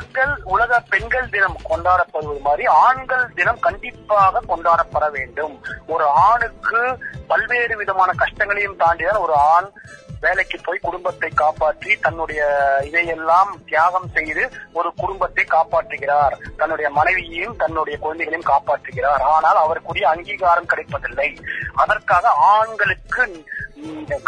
[0.54, 5.56] உலக பெண்கள் தினம் கொண்டாடப்படுவது மாதிரி ஆண்கள் தினம் கண்டிப்பாக கொண்டாடப்பட வேண்டும்.
[5.94, 6.82] ஒரு ஆணுக்கு
[7.32, 9.70] பல்வேறு விதமான கஷ்டங்களையும் தாண்டிதான் ஒரு ஆண்
[10.24, 12.42] வேலைக்கு போய் குடும்பத்தை காப்பாற்றி தன்னுடைய
[12.88, 14.44] இதையெல்லாம் தியாகம் செய்து
[14.80, 16.36] ஒரு குடும்பத்தை காப்பாற்றுகிறார்.
[16.60, 19.24] தன்னுடைய மனைவியையும் தன்னுடைய குழந்தைகளையும் காப்பாற்றுகிறார்.
[19.36, 21.30] ஆனால் அவருக்குரிய அங்கீகாரம் கிடைப்பதில்லை.
[21.84, 23.26] அதற்காக ஆண்களுக்கு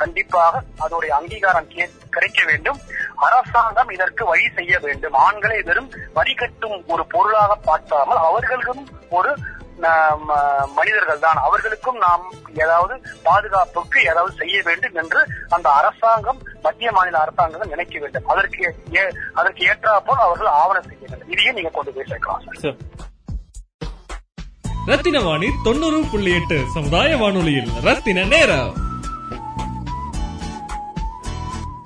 [0.02, 1.72] கண்டிப்பாக அதோடைய அங்கீகாரம்
[2.16, 2.80] கிடைக்க வேண்டும்.
[3.28, 5.16] அரசாங்கம் இதற்கு வழி செய்ய வேண்டும்.
[5.26, 8.86] ஆண்களை வெறும் வரிகட்டும் ஒரு பொருளாக பார்க்காமல் அவர்களுக்கும்
[9.20, 9.34] ஒரு
[10.78, 12.24] மனிதர்கள் தான் அவர்களுக்கும் நாம்
[12.64, 12.96] ஏதாவது
[13.28, 18.28] பாதுகாப்புக்கு ஏதாவது செய்ய வேண்டும் என்று அந்த அரசாங்கம் மத்திய மாநில அரசாங்கம் நினைக்க வேண்டும்.
[18.34, 18.66] அதற்கு
[19.34, 21.32] அதற்கு ஏற்றாப்போல் அவர்கள் ஆவணம் செய்ய வேண்டும்.
[21.36, 22.78] இதையும் நீங்க கொண்டு போய் சேர்க்கலாம்
[24.92, 28.72] ரத்தின வாணி தொண்ணூறு புள்ளி எட்டு சமுதாய வானொலியில் ரத்தின நேரம்.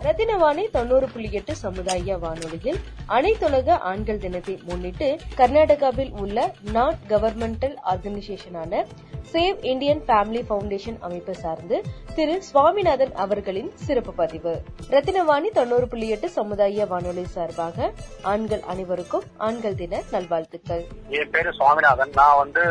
[0.06, 2.80] ரத்தினவாணி தொண்ணூறு புள்ளி எட்டு சமுதாய வானொலியில்
[3.18, 5.08] அனைத்துலக ஆண்கள் தினத்தை முன்னிட்டு
[5.40, 6.40] கர்நாடகாவில் உள்ள
[6.76, 8.84] நாட் கவர்மெண்டல் ஆர்கனைசேஷனான
[9.32, 11.78] சேவ் இந்தியன் ஃபேமிலி ஃபவுண்டேஷன் அமைப்பு சார்ந்து
[12.18, 14.54] திரு சுவாமிநாதன் அவர்களின் சிறப்பு பதிவு.
[14.90, 17.88] ரத்தினவாணி தொண்ணூறு புள்ளி எட்டு சமுதாய வானொலி சார்பாக
[18.34, 20.84] ஆண்கள் அனைவருக்கும் ஆண்கள் தின நல்வாழ்த்துக்கள்.
[21.10, 22.14] என் பேரு சுவாமிநாதன்.
[22.20, 22.64] நான் வந்து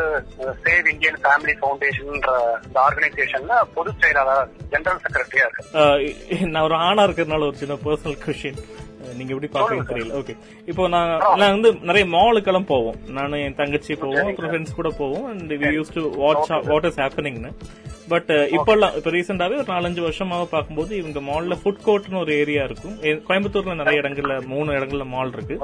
[0.65, 2.31] சேவ் இந்தியன் ஃபேமிலி ஃபவுண்டேஷன் இந்த
[2.85, 6.49] ஆர்கனைசேஷன்ல பொதுச் செயலாளர் ஜெனரல் செக்ரட்டரியா இருக்கேன்.
[6.55, 8.59] நான் ஒரு ஆணா இருக்கிறதுனால ஒரு சின்ன பர்சனல் கொஸ்டின்
[9.17, 10.13] நீங்க எப்படி பாப்பீங்க தெரியல.
[10.19, 10.33] ஓகே
[10.65, 12.95] இப்போ நான் நான் வந்து நிறைய மாலுக்கெல்லாம் போவோம்.
[13.17, 14.27] நானும் என் தங்கச்சி போவோம்.
[14.27, 15.25] அப்புறம் ஃப்ரெண்ட்ஸ் கூட போவோம்.
[15.31, 17.51] And we use to watch what is ஹேப்பனிங்னு
[18.09, 22.95] but இப்பெல்லாம் இப்ப ரீசெண்டாவே ஒரு நாலஞ்சு வருஷமாக பார்க்கும்போது இவங்க மால்ல ஃபுட் கோர்ட்னு ஒரு ஏரியா இருக்கும்.
[23.27, 25.57] கோயம்புத்தூர்ல நிறைய இடங்கள்ல மூணு இடங்கள்ல மால் இருக்கு.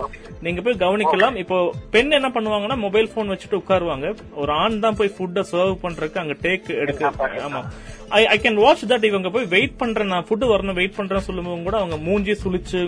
[0.47, 1.37] நீங்க போய் கவனிக்கலாம்.
[1.43, 1.57] இப்போ
[1.95, 4.09] பெண் என்ன பண்ணுவாங்கன்னா மொபைல் போன் வச்சுட்டு உட்காருவாங்க.
[4.43, 7.11] ஒரு ஆண் தான் போய் ஃபுட்டை சர்வ் பண்றதுக்கு அங்க டேக் எடுக்க
[7.47, 7.63] ஆமா.
[8.19, 10.11] I I can watch that இவங்க போய் வெயிட் பண்றேன்.
[10.13, 12.81] நான் ஃபுட் வரணும் வெயிட் பண்றேன் சொல்லும்போது கூட அவங்க மூஞ்சி சுழிச்சு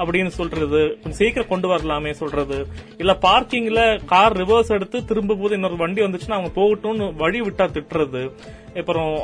[0.00, 0.80] அப்படின்னு சொல்றது.
[1.00, 2.58] கொஞ்சம் சீக்கிரம் கொண்டு வரலாமே சொல்றது.
[3.02, 3.80] இல்ல பார்க்கிங்ல
[4.12, 8.22] கார் ரிவர்ஸ் எடுத்து திரும்ப போது இன்னொரு வண்டி வந்துச்சுன்னா அவங்க போகட்டும்னு வழி விட்டா திட்டுறது.
[8.78, 9.20] அப்புறம்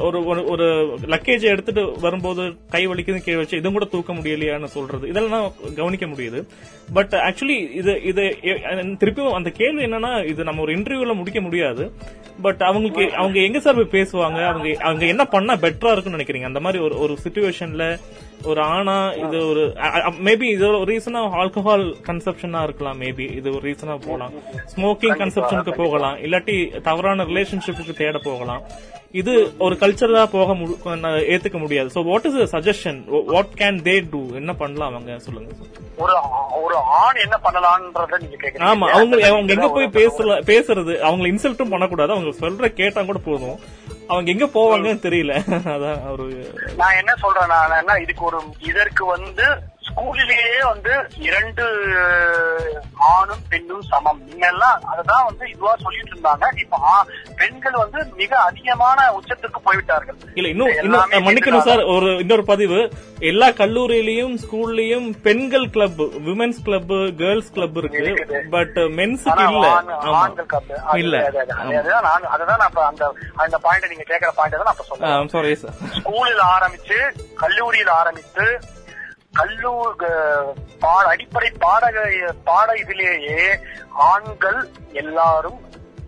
[0.00, 5.08] ஒரு ஒரு- ஒரு லக்கேஜ் எடுத்துட்டு வரும்போது கை வலிக்குது கீழே வச்சு இதுவும் கூட தூக்க முடியலையான்னு சொல்றது.
[5.08, 6.48] இதெல்லாம் கவனிக்க முடியுது.
[6.92, 8.38] பட் ஆக்சுவலி இது இது
[8.72, 11.92] திருப்பியும் அந்த கேள்வி என்னன்னா இது நம்ம ஒரு இன்டர்வியூல முடிக்க முடியாது.
[12.42, 14.46] பட் அவங்களுக்கு அவங்க எங்க சார் போய் பேசுவாங்க?
[14.46, 16.42] அவங்க அவங்க என்ன பண்ணா பெட்டரா இருக்கும்னு நினைக்கிறீங்க?
[16.42, 17.98] அந்த மாதிரி ஒரு ஒரு சுச்சுவேஷன்ல
[18.50, 19.62] ஒரு ஆணா இது ஒரு
[20.26, 24.34] மேபி இது ஒரு ரீசனா ஆல்கஹால் கன்சப்ஷனா இருக்கலாம் மேபி இது ஒரு ரீசனா போகலாம்.
[24.72, 26.16] ஸ்மோக்கிங் கன்சப்ஷனுக்கு போகலாம்.
[26.26, 26.56] இல்லாட்டி
[26.88, 28.62] தவறான ரிலேஷன்ஷிப்புக்கு தேட போகலாம்.
[29.20, 29.32] இது
[29.64, 30.54] ஒரு கல்ச்சரா போக
[31.34, 31.88] ஏத்துக்க முடியாது.
[31.96, 33.00] So what is suggestion
[33.34, 35.18] what can they do என்ன பண்ணலாம் அவங்க?
[35.26, 35.50] சொல்லுங்க
[36.04, 36.14] ஒரு
[36.64, 38.66] ஒரு ஆண் என்ன பண்ணலாம்ன்றத நீங்க கேக்குறீங்க.
[38.70, 42.14] ஆமா அவங்க அவங்க எங்க போய் பேசல பேசுறது அவங்களை இன்சல்ட்டும் பண்ணக்கூடாது.
[42.16, 43.58] அவங்க சொல்ற கேட்டா கூட போதும்.
[44.08, 45.32] அவங்க எங்க போவாங்கன்னு தெரியல.
[45.72, 46.24] அதான் ஒரு
[46.76, 49.46] நான் என்ன சொல்றேன் நான் என்ன இதுக்கு ஒரு இதற்கு வந்து
[49.96, 51.64] ஸ்கூலிலேயே வந்து இரண்டு
[52.94, 54.20] ஆணும் பெண்ணும் சமம்.
[54.26, 56.58] முன்னெல்லாம் அததான் வந்து இதுவா சொல்லிட்டு இருந்தாங்க.
[56.58, 56.78] இப்ப
[57.36, 60.14] பெண்கள் வந்து மிக அதிகமான உச்சத்துக்கு போய்விட்டார்கள்.
[60.34, 62.90] இல்ல இன்னும் மன்னிக்கணும் சார் ஒரு இன்னொரு பதிவு.
[63.18, 68.46] எல்லா கல்லூரியிலயும் ஸ்கூல்லயும் பெண்கள் club women's club girls club இருக்கு.
[68.50, 69.82] பட் மென்ஸுக்கு இல்ல.
[70.94, 71.18] இல்ல.
[71.18, 75.28] அது- அது- அது- அதுதான் நான் அந்த அந்த பாயிண்ட் நீங்க கேக்குற பாயிண்ட் தான் நான் இப்ப சொல்றேன்.
[75.28, 78.58] சாரி சார் ஸ்கூலில் ஆரம்பிச்சு கல்லூரியில் ஆரம்பித்து
[79.36, 80.54] கல்லூர் க-
[81.12, 81.96] அடிப்படை பாடக
[82.44, 83.40] பாட இதிலேயே
[84.08, 84.60] ஆண்கள்
[84.92, 85.58] எல்லாரும்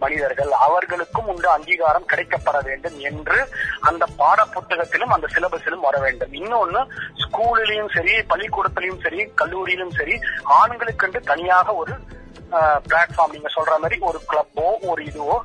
[0.01, 0.51] மனிதர்கள்.
[0.65, 3.39] அவர்களுக்கும் உண்டு அங்கீகாரம் கிடைக்கப்பட வேண்டும் என்று
[3.81, 6.33] அந்த பாட புத்தகத்திலும் அந்த சிலபஸிலும் வர வேண்டும்.
[6.33, 6.83] இன்னொன்னு
[7.23, 10.15] ஸ்கூலிலையும் சரி பள்ளிக்கூடத்திலையும் சரி கல்லூரியிலும் சரி
[10.59, 11.95] ஆண்களுக்கென்று தனியாக ஒரு
[12.89, 15.37] பிளாட்ஃபார்ம் நீங்க சொல்ற மாதிரி ஒரு கிளப்போ ஒரு இதுவோ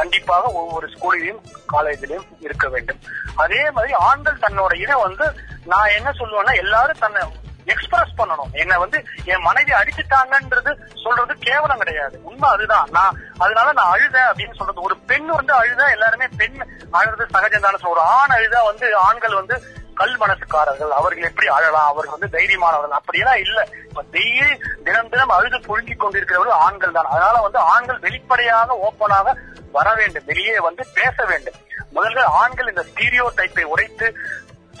[0.00, 3.00] கண்டிப்பாக ஒவ்வொரு ஸ்கூலிலையும் காலேஜிலையும் இருக்க வேண்டும்.
[3.44, 5.26] அதே மாதிரி ஆண்கள் தன்னோட இதை வந்து
[5.72, 7.22] நான் என்ன சொல்லுவேன்னா எல்லாரும் தன்னை
[7.64, 8.52] எக்ஸ்பிரஸ் பண்ணணும்.
[8.52, 10.70] என்ன வந்து என் மனைவி அடிச்சுட்டாங்கன்றது
[11.02, 12.16] சொல்றது கேவலம் கிடையாது.
[12.28, 12.88] உண்மை அதுதான்.
[12.90, 14.86] நான் அதனால நான் அழுத அப்படின்னு சொல்றது.
[14.86, 16.58] ஒரு பெண் வந்து அழுத எல்லாருமே பெண்
[16.98, 19.56] அழுது சகஜம் தானே ஒரு ஆண் அழுதா வந்து ஆண்கள் வந்து
[20.00, 23.58] கல் மனசுக்காரர்கள் அவர்கள் எப்படி அழலாம் அவர்கள் வந்து தைரியமானவர்கள் அப்படியெல்லாம் இல்ல.
[23.88, 24.50] இப்ப டெய்லி
[24.86, 27.10] தினம் தினம் அழுது புழுங்கி கொண்டிருக்கிறவர்கள் ஆண்கள் தான்.
[27.14, 29.34] அதனால வந்து ஆண்கள் வெளிப்படையாக ஓப்பனாக
[29.78, 31.58] வர வேண்டும் வெளியே வந்து பேச வேண்டும்.
[31.96, 34.06] முதல்ல ஆண்கள் இந்த ஸ்டீரியோ டைப்பை உடைத்து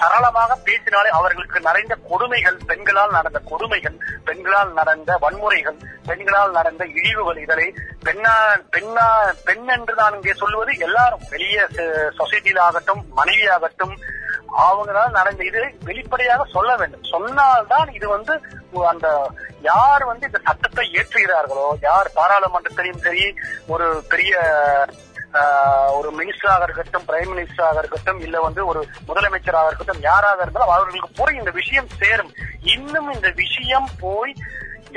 [0.00, 3.96] சரளமாக பேசினாலே அவர்களுக்கு நிறைந்த கொடுமைகள் பெண்களால் நடந்த கொடுமைகள்
[4.28, 5.76] பெண்களால் நடந்த வன்முறைகள்
[6.08, 7.66] பெண்களால் நடந்த இழிவுகள் இதனை
[8.06, 8.34] பெண்ணா
[8.74, 9.06] பெண்ணா
[9.48, 11.64] பெண் என்று நான் இங்கே சொல்வது எல்லாரும் வெளியே
[12.20, 13.94] சொசைட்டியில் ஆகட்டும் மனைவியாகட்டும்
[14.62, 17.04] அவங்களால நடந்த இது வெளிப்படையாக சொல்ல வேண்டும்.
[17.04, 18.34] சொன்னால்தான் இது வந்து
[18.88, 19.08] அந்த
[19.62, 23.24] யார் வந்து இந்த சட்டத்தை ஏற்றுகிறார்களோ யார் பாராளுமன்றத்திலையும் சரி
[23.68, 24.34] ஒரு பெரிய
[25.34, 31.10] ஆஹ், ஒரு மினிஸ்டராக இருக்கட்டும் பிரைம் மினிஸ்டராக இருக்கட்டும் இல்ல வந்து ஒரு முதலமைச்சராக இருக்கட்டும் யாராக இருந்தாலும் அவர்களுக்கு
[31.16, 32.32] போய் இந்த விஷயம் சேரும்.
[32.74, 34.32] இன்னும் இந்த விஷயம் போய்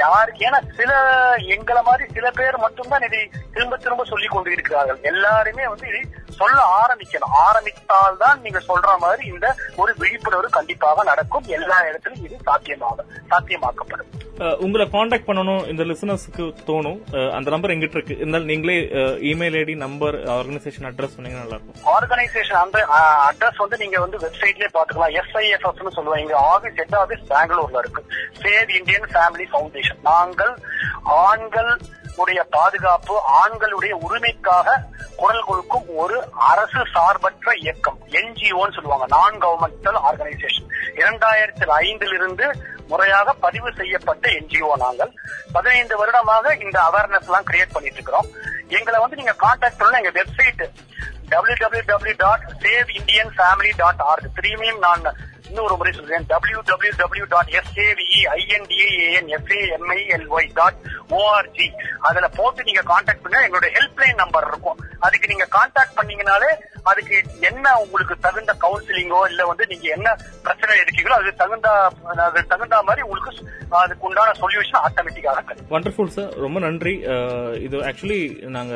[0.01, 0.91] யார் ஏன்னா சில
[1.55, 3.21] எங்களை மாதிரி சில பேர் மட்டும்தான் இதை
[3.55, 6.03] திரும்ப திரும்ப சொல்லி கொண்டு இருக்கிறார்கள் எல்லாருமே வந்து இதை
[6.39, 7.33] சொல்ல ஆரம்பிக்கணும்.
[7.47, 9.47] ஆரம்பித்தால் தான் நீங்க சொல்ற மாதிரி இந்த
[9.81, 11.45] ஒரு விழிப்புணர்வு கண்டிப்பாக நடக்கும்.
[11.57, 14.09] எல்லா இடத்திலும் இது சாத்தியமாக சாத்தியமாக்கப்படும்.
[14.65, 16.99] உங்களை காண்டாக்ட் பண்ணணும் இந்த லிசனர்ஸ்க்கு தோணும்.
[17.37, 18.17] அந்த நம்பர் எங்கிட்ட இருக்கு?
[18.21, 18.77] இருந்தாலும் நீங்களே
[19.31, 22.79] email ID number organisation address சொன்னீங்கன்னா நல்லா இருக்கும் ஆர்கனைசேஷன் அந்த
[23.27, 26.23] அட்ரஸ் வந்து நீங்க வந்து வெப்சைட்லயே பாத்துக்கலாம் எஸ்ஐஎஃப்எஸ் சொல்லுவாங்க.
[26.25, 28.03] இங்க ஆபீஸ் ஹெட் ஆபீஸ் பெங்களூர்ல இருக்கு.
[28.43, 30.53] சேவ் இந்தியன் ஃபேமிலி ஃபவுண்டேஷன் நாங்கள்
[31.25, 31.71] ஆண்கள்
[32.15, 34.75] உடைய பாதுகாப்பு ஆண்களுடைய உரிமைக்காக
[35.15, 36.17] குரல் கொடுக்கும் ஒரு
[36.49, 42.47] அரசு சார்பற்ற இயக்கம் என்ஜிஓன்னு சொல்லுவாங்க நான் கவர்மெண்டல் ஆர்கனைசேஷன் இரண்டாயிரத்தி ஐந்திலிருந்து
[42.87, 45.11] முறையாக பதிவு செய்யப்பட்ட என்ஜிஓ நாங்கள்.
[45.53, 48.29] பதினைந்து வருடமாக இந்த அவேர்னஸ் எல்லாம் கிரியேட் பண்ணிட்டு இருக்கிறோம்
[48.67, 50.01] எங்களை வந்து நீங்க கான்டாக்ட் பண்ணலாம்.
[50.01, 50.63] எங்க website
[51.29, 55.07] W W W dot save Indian family dot org திரும்பியும் நான்
[55.53, 56.23] இன்னொரு முறை சொல்றேன்.
[56.29, 60.79] W W W dot S A V E I N D I A N F A M I L Y dot
[61.17, 61.67] O R G
[62.07, 64.79] அதுல போட்டு நீங்க contact பண்ணா எங்களோட ஹெல்ப்லைன் நம்பர் இருக்கும்.
[65.05, 66.49] அதுக்கு நீங்க கான்டாக்ட் பண்ணீங்கனாலே
[66.91, 67.15] அதுக்கு
[67.49, 70.07] என்ன உங்களுக்கு தகுந்த கவுன்சிலிங்கோ இல்ல வந்து நீங்க என்ன
[70.45, 71.69] பிரச்சனை இருக்கீங்களோ அதுக்கு தகுந்த
[72.25, 73.31] அதுக்கு தகுந்த மாதிரி உங்களுக்கு
[73.83, 76.93] அதுக்கு உண்டான சொல்யூஷன் ஆட்டோமேட்டிக்காக கிடைக்கும் வண்டர்ஃபுல் சார் ரொம்ப நன்றி.
[77.67, 78.21] இது ஆக்சுவலி
[78.57, 78.73] நாங்க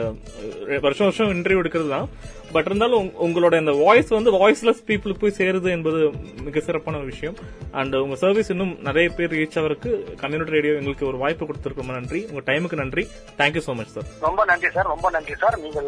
[0.85, 2.07] வருஷம் வருஷம் இன்டர்வியூ எடுக்கிறது தான்.
[2.51, 6.11] பட் இருந்தாலும் உங்க- உங்களோட இந்த வாய்ஸ் வந்து வாய்ஸ்லெஸ் பீப்புளுக்கு போய் சேருது என்பது
[6.43, 7.35] மிக சிறப்பான ஒரு விஷயம்.
[7.71, 11.75] அண்ட் உங்க சர்வீஸ் இன்னும் நிறைய பேர் ரீச் ஆவருக்கு கம்யூனிட்டி ரேடியோ எங்களுக்கு ஒரு வாய்ப்பு கொடுத்திருக்கு.
[11.75, 12.27] ரொம்ப நன்றி.
[12.31, 13.07] உங்க டைமுக்கு நன்றி.
[13.37, 15.85] தேங்க்யூ so மச் சார் ரொம்ப நன்றி சார் ரொம்ப நன்றி சார் நீங்கள்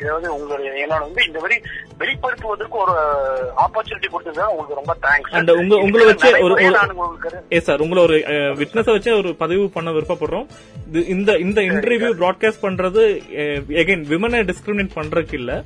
[0.00, 1.60] இதாவது உங்களுடைய என்னோட வந்து இந்த மாதிரி
[1.98, 2.92] வெளிப்படுத்துவதற்கு ஒரு
[3.56, 6.74] ஆப்பர்ச்சுனிட்டி கொடுத்தது உங்களுக்கு ரொம்ப தேங்க்ஸ் அண்ட் உங்க உங்களை வச்சு ஒரு
[7.52, 8.16] ஏ சார் உங்களை ஒரு
[8.54, 10.46] விட்னஸ வச்சு ஒரு பதிவு பண்ண விருப்பப்படுறோம்.
[10.92, 13.20] இது- இந்த இந்த இன்டர்வியூ பிராட்காஸ்ட் பண்றது
[13.68, 15.64] எகைன் விமனை டிஸ்கிரிமினேட் பண்றதுக்கு இல்ல.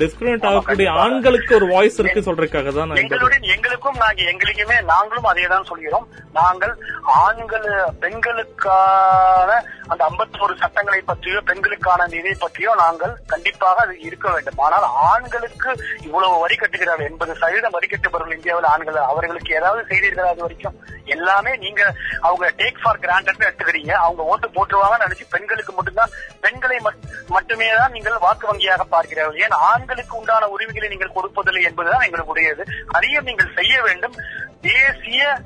[0.00, 5.64] டிஸ்கிரிமினேட் ஆகக்கூடிய ஆண்களுக்கு ஒரு வாய்ஸ் இருக்கு சொல்றதுக்காக தான் எங்களுடன் எங்களுக்கும் நாங்க எங்களுக்குமே நாங்களும் அதே தான்
[5.64, 6.06] சொல்கிறோம்.
[6.32, 6.74] நாங்கள்
[7.20, 7.68] ஆண்கள்
[8.00, 9.50] பெண்களுக்கான
[9.86, 14.58] அந்த 51 சட்டங்களை பற்றியோ பெண்களுக்கான இதை பற்றியோ நாங்கள் கண்டிப்பாக அது இருக்க வேண்டும்.
[14.58, 15.70] ஆனால் ஆண்களுக்கு
[16.00, 20.78] இவ்வளவு வரி கட்டுகிறார்கள் எண்பது சதவீதம் வரி கட்டுபவர்கள் இந்தியாவில் ஆண்கள் அவர்களுக்கு ஏதாவது செய்தீர்களா அது வரைக்கும்?
[21.06, 21.82] எல்லாமே நீங்க
[22.20, 23.92] அவங்க டேக் ஃபார் கிராண்டட் எடுத்துக்கிறீங்க.
[23.98, 29.29] அவங்க ஓட்டு போட்டுருவாங்கன்னு நினைச்சு பெண்களுக்கு மட்டும்தான் பெண்களை மட்- மட்டுமே தான் நீங்கள் வாக்கு வங்கியாக பார்க்கிறீர்கள்.
[29.44, 32.64] ஏன் ஆண்களுக்கு உண்டான உரிமைகளை நீங்கள் கொடுப்பதில்லை என்பதுதான் எங்களுடையது.
[32.96, 34.16] அதையும் நீங்கள் செய்ய வேண்டும்.
[34.60, 35.40] தேசிய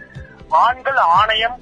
[0.48, 1.56] ஆண்கள் ஆணையம்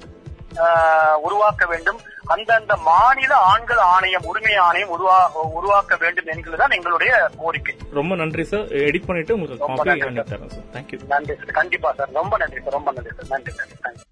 [1.27, 1.99] உருவாக்க வேண்டும்.
[2.33, 5.17] அந்தந்த மாநில ஆண்கள் ஆணையம் உரிமை ஆணையம் உருவா
[5.57, 7.75] உருவாக்க வேண்டும் என்கிறதுதான் எங்களுடைய கோரிக்கை.
[7.99, 10.31] ரொம்ப நன்றி சார் எடிட் பண்ணிட்டு உங்களுக்கு ரொம்ப காப்பி நன்றி சார்.
[10.31, 13.69] தரேன் சார் தேங்க்யூ நன்றி சார் கண்டிப்பா சார் ரொம்ப நன்றி சார் ரொம்ப நன்றி சார் நன்றி சார்
[13.85, 14.11] தேங்க்யூ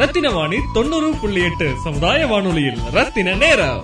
[0.00, 3.82] ரத்தின வாணி தொண்ணூறு புள்ளி எட்டு சமுதாய வானொலியில் ரத்தின நேரம்.